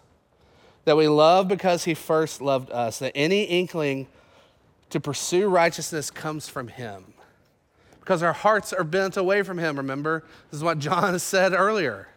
that 0.89 0.97
we 0.97 1.07
love 1.07 1.47
because 1.47 1.83
he 1.83 1.93
first 1.93 2.41
loved 2.41 2.71
us, 2.71 2.97
that 2.97 3.11
any 3.13 3.43
inkling 3.43 4.07
to 4.89 4.99
pursue 4.99 5.47
righteousness 5.47 6.09
comes 6.09 6.49
from 6.49 6.67
him. 6.67 7.13
Because 7.99 8.23
our 8.23 8.33
hearts 8.33 8.73
are 8.73 8.83
bent 8.83 9.15
away 9.15 9.43
from 9.43 9.59
him, 9.59 9.77
remember? 9.77 10.23
This 10.49 10.57
is 10.57 10.63
what 10.63 10.79
John 10.79 11.19
said 11.19 11.53
earlier. 11.53 12.07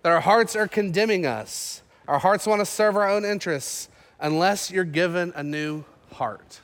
That 0.00 0.12
our 0.12 0.22
hearts 0.22 0.56
are 0.56 0.66
condemning 0.66 1.26
us. 1.26 1.82
Our 2.08 2.18
hearts 2.18 2.46
want 2.46 2.60
to 2.60 2.66
serve 2.66 2.96
our 2.96 3.06
own 3.06 3.22
interests 3.22 3.90
unless 4.18 4.70
you're 4.70 4.84
given 4.84 5.34
a 5.36 5.42
new 5.42 5.84
heart. 6.12 6.60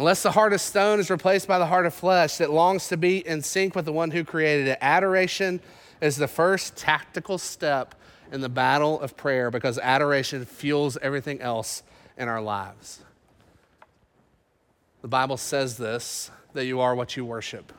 Unless 0.00 0.22
the 0.22 0.30
heart 0.30 0.54
of 0.54 0.62
stone 0.62 0.98
is 0.98 1.10
replaced 1.10 1.46
by 1.46 1.58
the 1.58 1.66
heart 1.66 1.84
of 1.84 1.92
flesh 1.92 2.38
that 2.38 2.50
longs 2.50 2.88
to 2.88 2.96
be 2.96 3.18
in 3.18 3.42
sync 3.42 3.74
with 3.74 3.84
the 3.84 3.92
one 3.92 4.12
who 4.12 4.24
created 4.24 4.66
it. 4.66 4.78
Adoration 4.80 5.60
is 6.00 6.16
the 6.16 6.26
first 6.26 6.74
tactical 6.74 7.36
step 7.36 7.94
in 8.32 8.40
the 8.40 8.48
battle 8.48 8.98
of 8.98 9.14
prayer 9.14 9.50
because 9.50 9.78
adoration 9.78 10.46
fuels 10.46 10.96
everything 11.02 11.42
else 11.42 11.82
in 12.16 12.28
our 12.28 12.40
lives. 12.40 13.00
The 15.02 15.08
Bible 15.08 15.36
says 15.36 15.76
this 15.76 16.30
that 16.54 16.64
you 16.64 16.80
are 16.80 16.94
what 16.94 17.14
you 17.14 17.26
worship. 17.26 17.70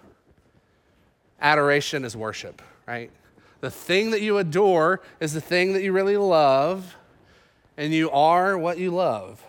Adoration 1.42 2.06
is 2.06 2.16
worship, 2.16 2.62
right? 2.88 3.10
The 3.62 3.72
thing 3.72 4.12
that 4.12 4.22
you 4.22 4.38
adore 4.38 5.02
is 5.20 5.34
the 5.34 5.42
thing 5.42 5.74
that 5.74 5.82
you 5.82 5.92
really 5.92 6.18
love, 6.18 6.96
and 7.78 7.92
you 7.92 8.12
are 8.12 8.60
what 8.60 8.78
you 8.78 8.92
love. 8.92 9.44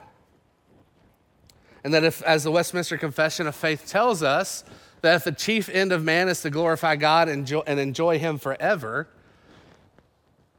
And 1.85 1.93
that 1.95 2.05
if, 2.05 2.23
as 2.23 2.45
the 2.45 2.51
Westminster 2.51 2.97
Confession 2.97 3.47
of 3.47 3.57
Faith 3.57 3.87
tells 3.87 4.23
us, 4.23 4.65
that 5.01 5.17
if 5.17 5.25
the 5.25 5.33
chief 5.33 5.69
end 5.69 5.93
of 5.93 6.05
man 6.05 6.29
is 6.29 6.43
to 6.43 6.51
glorify 6.51 6.97
God 6.97 7.29
and 7.29 7.41
enjoy, 7.41 7.63
and 7.67 7.81
enjoy 7.81 8.19
Him 8.19 8.39
forever, 8.39 9.09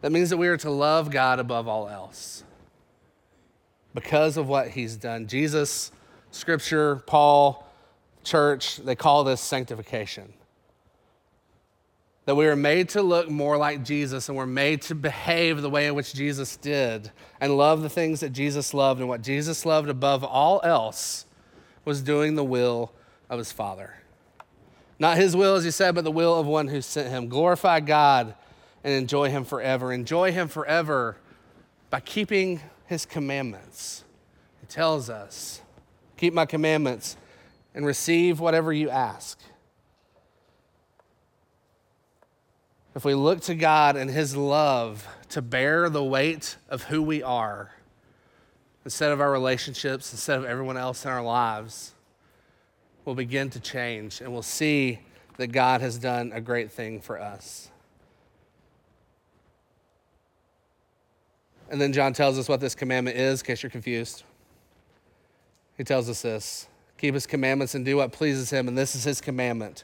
that 0.01 0.11
means 0.11 0.29
that 0.31 0.37
we 0.37 0.49
are 0.49 0.57
to 0.57 0.69
love 0.69 1.09
God 1.11 1.39
above 1.39 1.67
all 1.67 1.87
else 1.87 2.43
because 3.93 4.35
of 4.35 4.49
what 4.49 4.69
he's 4.69 4.97
done. 4.97 5.27
Jesus 5.27 5.91
Scripture, 6.31 6.97
Paul, 7.05 7.65
church, 8.23 8.77
they 8.77 8.95
call 8.95 9.23
this 9.23 9.39
sanctification. 9.39 10.33
That 12.25 12.35
we 12.35 12.47
are 12.47 12.55
made 12.55 12.89
to 12.89 13.01
look 13.01 13.29
more 13.29 13.57
like 13.57 13.83
Jesus 13.83 14.29
and 14.29 14.37
we're 14.37 14.45
made 14.45 14.81
to 14.83 14.95
behave 14.95 15.61
the 15.61 15.69
way 15.69 15.87
in 15.87 15.95
which 15.95 16.13
Jesus 16.13 16.55
did 16.55 17.11
and 17.41 17.57
love 17.57 17.81
the 17.81 17.89
things 17.89 18.21
that 18.21 18.29
Jesus 18.29 18.73
loved. 18.73 19.01
And 19.01 19.09
what 19.09 19.21
Jesus 19.21 19.65
loved 19.65 19.89
above 19.89 20.23
all 20.23 20.61
else 20.63 21.25
was 21.83 22.01
doing 22.01 22.35
the 22.35 22.43
will 22.43 22.93
of 23.29 23.39
his 23.39 23.51
Father. 23.51 23.95
Not 24.99 25.17
his 25.17 25.35
will, 25.35 25.55
as 25.55 25.65
he 25.65 25.71
said, 25.71 25.95
but 25.95 26.05
the 26.05 26.11
will 26.11 26.39
of 26.39 26.45
one 26.45 26.69
who 26.69 26.81
sent 26.81 27.09
him. 27.09 27.27
Glorify 27.27 27.81
God 27.81 28.35
and 28.83 28.93
enjoy 28.93 29.29
him 29.29 29.43
forever. 29.43 29.91
Enjoy 29.91 30.31
him 30.31 30.47
forever 30.47 31.17
by 31.89 31.99
keeping 31.99 32.61
his 32.85 33.05
commandments. 33.05 34.03
He 34.61 34.67
tells 34.67 35.09
us, 35.09 35.61
Keep 36.15 36.33
my 36.33 36.45
commandments 36.45 37.17
and 37.75 37.85
receive 37.85 38.39
whatever 38.39 38.71
you 38.71 38.89
ask. 38.89 39.39
If 42.95 43.03
we 43.03 43.15
look 43.15 43.41
to 43.41 43.55
God 43.55 43.95
and 43.95 44.09
his 44.09 44.35
love 44.35 45.07
to 45.29 45.41
bear 45.41 45.89
the 45.89 46.03
weight 46.03 46.57
of 46.69 46.83
who 46.83 47.01
we 47.01 47.23
are, 47.23 47.71
instead 48.85 49.11
of 49.11 49.19
our 49.19 49.31
relationships, 49.31 50.11
instead 50.11 50.37
of 50.37 50.45
everyone 50.45 50.77
else 50.77 51.03
in 51.05 51.11
our 51.11 51.23
lives, 51.23 51.95
will 53.05 53.15
begin 53.15 53.49
to 53.49 53.59
change 53.59 54.21
and 54.21 54.31
we'll 54.31 54.41
see 54.41 54.99
that 55.37 55.47
God 55.47 55.81
has 55.81 55.97
done 55.97 56.31
a 56.33 56.39
great 56.39 56.71
thing 56.71 57.01
for 57.01 57.19
us. 57.19 57.69
And 61.69 61.81
then 61.81 61.91
John 61.91 62.13
tells 62.13 62.37
us 62.37 62.47
what 62.47 62.59
this 62.59 62.75
commandment 62.75 63.17
is, 63.17 63.41
in 63.41 63.47
case 63.47 63.63
you're 63.63 63.71
confused. 63.71 64.23
He 65.75 65.83
tells 65.83 66.07
us 66.07 66.21
this 66.21 66.67
keep 66.99 67.15
his 67.15 67.25
commandments 67.25 67.73
and 67.73 67.83
do 67.83 67.97
what 67.97 68.11
pleases 68.11 68.51
him, 68.51 68.67
and 68.67 68.77
this 68.77 68.95
is 68.95 69.03
his 69.03 69.19
commandment 69.19 69.83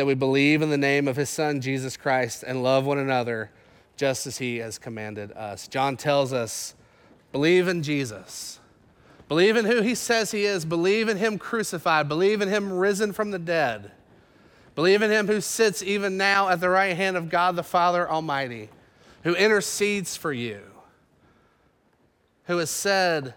that 0.00 0.06
we 0.06 0.14
believe 0.14 0.62
in 0.62 0.70
the 0.70 0.78
name 0.78 1.06
of 1.06 1.16
his 1.16 1.28
son, 1.28 1.60
Jesus 1.60 1.94
Christ, 1.94 2.42
and 2.42 2.62
love 2.62 2.86
one 2.86 2.96
another 2.96 3.50
just 3.98 4.26
as 4.26 4.38
he 4.38 4.56
has 4.56 4.78
commanded 4.78 5.30
us. 5.32 5.68
John 5.68 5.98
tells 5.98 6.32
us 6.32 6.74
believe 7.32 7.68
in 7.68 7.82
Jesus. 7.82 8.60
Believe 9.28 9.58
in 9.58 9.66
who 9.66 9.82
he 9.82 9.94
says 9.94 10.30
he 10.30 10.46
is. 10.46 10.64
Believe 10.64 11.10
in 11.10 11.18
him 11.18 11.36
crucified. 11.36 12.08
Believe 12.08 12.40
in 12.40 12.48
him 12.48 12.72
risen 12.72 13.12
from 13.12 13.30
the 13.30 13.38
dead. 13.38 13.90
Believe 14.74 15.02
in 15.02 15.10
him 15.10 15.26
who 15.26 15.42
sits 15.42 15.82
even 15.82 16.16
now 16.16 16.48
at 16.48 16.60
the 16.60 16.70
right 16.70 16.96
hand 16.96 17.18
of 17.18 17.28
God 17.28 17.54
the 17.54 17.62
Father 17.62 18.10
Almighty, 18.10 18.70
who 19.24 19.34
intercedes 19.34 20.16
for 20.16 20.32
you, 20.32 20.62
who 22.44 22.56
has 22.56 22.70
said, 22.70 23.34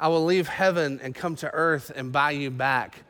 I 0.00 0.08
will 0.08 0.24
leave 0.24 0.48
heaven 0.48 0.98
and 1.00 1.14
come 1.14 1.36
to 1.36 1.54
earth 1.54 1.92
and 1.94 2.10
buy 2.10 2.32
you 2.32 2.50
back. 2.50 3.04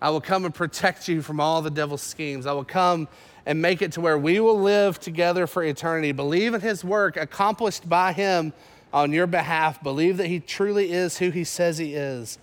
I 0.00 0.10
will 0.10 0.20
come 0.20 0.44
and 0.44 0.54
protect 0.54 1.08
you 1.08 1.22
from 1.22 1.40
all 1.40 1.62
the 1.62 1.70
devil's 1.70 2.02
schemes. 2.02 2.46
I 2.46 2.52
will 2.52 2.64
come 2.64 3.08
and 3.46 3.60
make 3.60 3.82
it 3.82 3.92
to 3.92 4.00
where 4.00 4.18
we 4.18 4.40
will 4.40 4.60
live 4.60 4.98
together 5.00 5.46
for 5.46 5.62
eternity. 5.62 6.12
Believe 6.12 6.54
in 6.54 6.60
his 6.60 6.84
work 6.84 7.16
accomplished 7.16 7.88
by 7.88 8.12
him 8.12 8.52
on 8.94 9.12
your 9.12 9.26
behalf. 9.26 9.82
Believe 9.82 10.16
that 10.18 10.28
He 10.28 10.38
truly 10.40 10.92
is 10.92 11.18
who 11.18 11.30
He 11.30 11.44
says 11.44 11.76
He 11.76 11.94
is. 11.94 12.38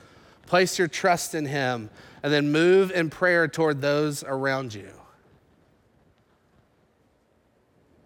Place 0.46 0.78
your 0.78 0.90
trust 0.90 1.34
in 1.34 1.46
Him, 1.46 1.90
and 2.22 2.32
then 2.32 2.52
move 2.52 2.92
in 2.92 3.10
prayer 3.10 3.48
toward 3.48 3.82
those 3.82 4.24
around 4.24 4.74
you. 4.74 4.92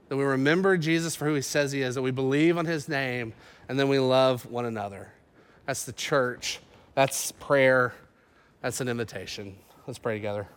That 0.07 0.17
we 0.17 0.23
remember 0.23 0.77
Jesus 0.77 1.15
for 1.15 1.25
who 1.25 1.33
He 1.33 1.41
says 1.41 1.71
He 1.71 1.81
is, 1.81 1.95
that 1.95 2.03
we 2.03 2.11
believe 2.11 2.57
on 2.57 2.67
His 2.67 2.87
name, 2.87 3.33
and 3.67 3.79
then 3.79 3.89
we 3.89 3.97
love 3.97 4.45
one 4.45 4.65
another. 4.65 5.11
That's 5.65 5.83
the 5.83 5.93
church. 5.93 6.59
That's 6.93 7.31
prayer. 7.33 7.95
That's 8.65 8.81
an 8.81 8.87
invitation. 8.87 9.55
Let's 9.85 9.99
pray 9.99 10.15
together. 10.15 10.47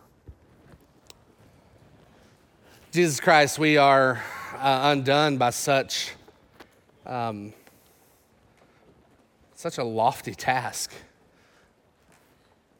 Jesus 2.91 3.19
Christ, 3.19 3.59
we 3.59 3.77
are 3.77 4.23
uh, 4.55 4.79
undone 4.85 5.37
by 5.37 5.51
such 5.51 6.13
um, 7.05 7.53
such 9.53 9.77
a 9.77 9.83
lofty 9.83 10.33
task 10.33 10.91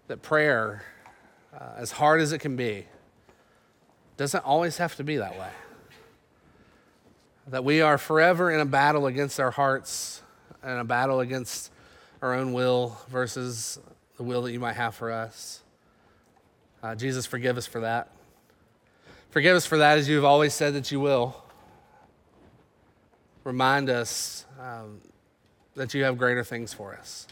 that 0.08 0.24
prayer, 0.24 0.84
uh, 1.54 1.74
as 1.78 1.92
hard 1.92 2.22
as 2.22 2.32
it 2.32 2.40
can 2.40 2.56
be, 2.56 2.88
doesn't 4.18 4.44
always 4.44 4.78
have 4.78 4.96
to 4.96 5.04
be 5.04 5.18
that 5.18 5.38
way. 5.38 5.52
That 7.50 7.64
we 7.64 7.82
are 7.82 8.00
forever 8.00 8.50
in 8.50 8.62
a 8.62 8.66
battle 8.66 9.06
against 9.06 9.40
our 9.40 9.52
hearts 9.52 10.24
and 10.64 10.80
a 10.80 10.84
battle 10.84 11.20
against 11.20 11.72
our 12.20 12.34
own 12.34 12.52
will 12.52 12.98
versus 13.10 13.78
the 14.20 14.24
will 14.24 14.42
that 14.42 14.52
you 14.52 14.60
might 14.60 14.76
have 14.76 14.94
for 14.94 15.14
us. 15.14 15.62
Uh, 16.84 16.94
Jesus, 16.94 17.26
forgive 17.26 17.58
us 17.58 17.66
for 17.66 17.80
that. 17.80 18.10
Forgive 19.30 19.56
us 19.56 19.66
for 19.66 19.78
that 19.78 19.98
as 19.98 20.10
you've 20.10 20.26
always 20.26 20.54
said 20.54 20.74
that 20.74 20.92
you 20.92 21.00
will. 21.00 21.42
Remind 23.46 23.90
us 23.90 24.46
um, 24.60 25.00
that 25.76 25.94
you 25.94 26.04
have 26.04 26.18
greater 26.18 26.44
things 26.44 26.74
for 26.74 26.94
us. 26.96 27.28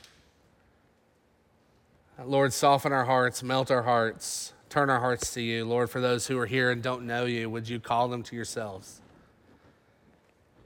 Lord, 2.24 2.54
soften 2.54 2.94
our 2.94 3.04
hearts, 3.04 3.44
melt 3.44 3.70
our 3.70 3.84
hearts, 3.84 4.54
turn 4.70 4.90
our 4.90 5.02
hearts 5.02 5.34
to 5.34 5.42
you. 5.42 5.66
Lord, 5.66 5.90
for 5.90 6.00
those 6.00 6.26
who 6.28 6.40
are 6.40 6.46
here 6.46 6.72
and 6.72 6.82
don't 6.82 7.06
know 7.06 7.26
you, 7.26 7.50
would 7.50 7.68
you 7.68 7.82
call 7.82 8.08
them 8.08 8.24
to 8.24 8.34
yourselves? 8.34 9.02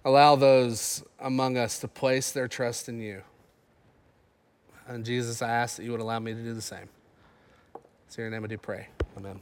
Allow 0.06 0.36
those 0.36 1.04
among 1.20 1.58
us 1.58 1.80
to 1.80 1.88
place 1.88 2.32
their 2.32 2.48
trust 2.48 2.90
in 2.90 3.00
you. 3.00 3.24
And 4.94 5.06
Jesus, 5.06 5.42
I 5.42 5.50
ask 5.50 5.78
that 5.78 5.84
you 5.84 5.92
would 5.92 6.02
allow 6.02 6.20
me 6.20 6.34
to 6.34 6.42
do 6.42 6.54
the 6.54 6.62
same. 6.62 6.90
It's 8.08 8.18
in 8.18 8.24
your 8.24 8.32
name 8.32 8.44
I 8.44 8.48
do 8.48 8.58
pray. 8.58 8.88
Amen. 9.18 9.40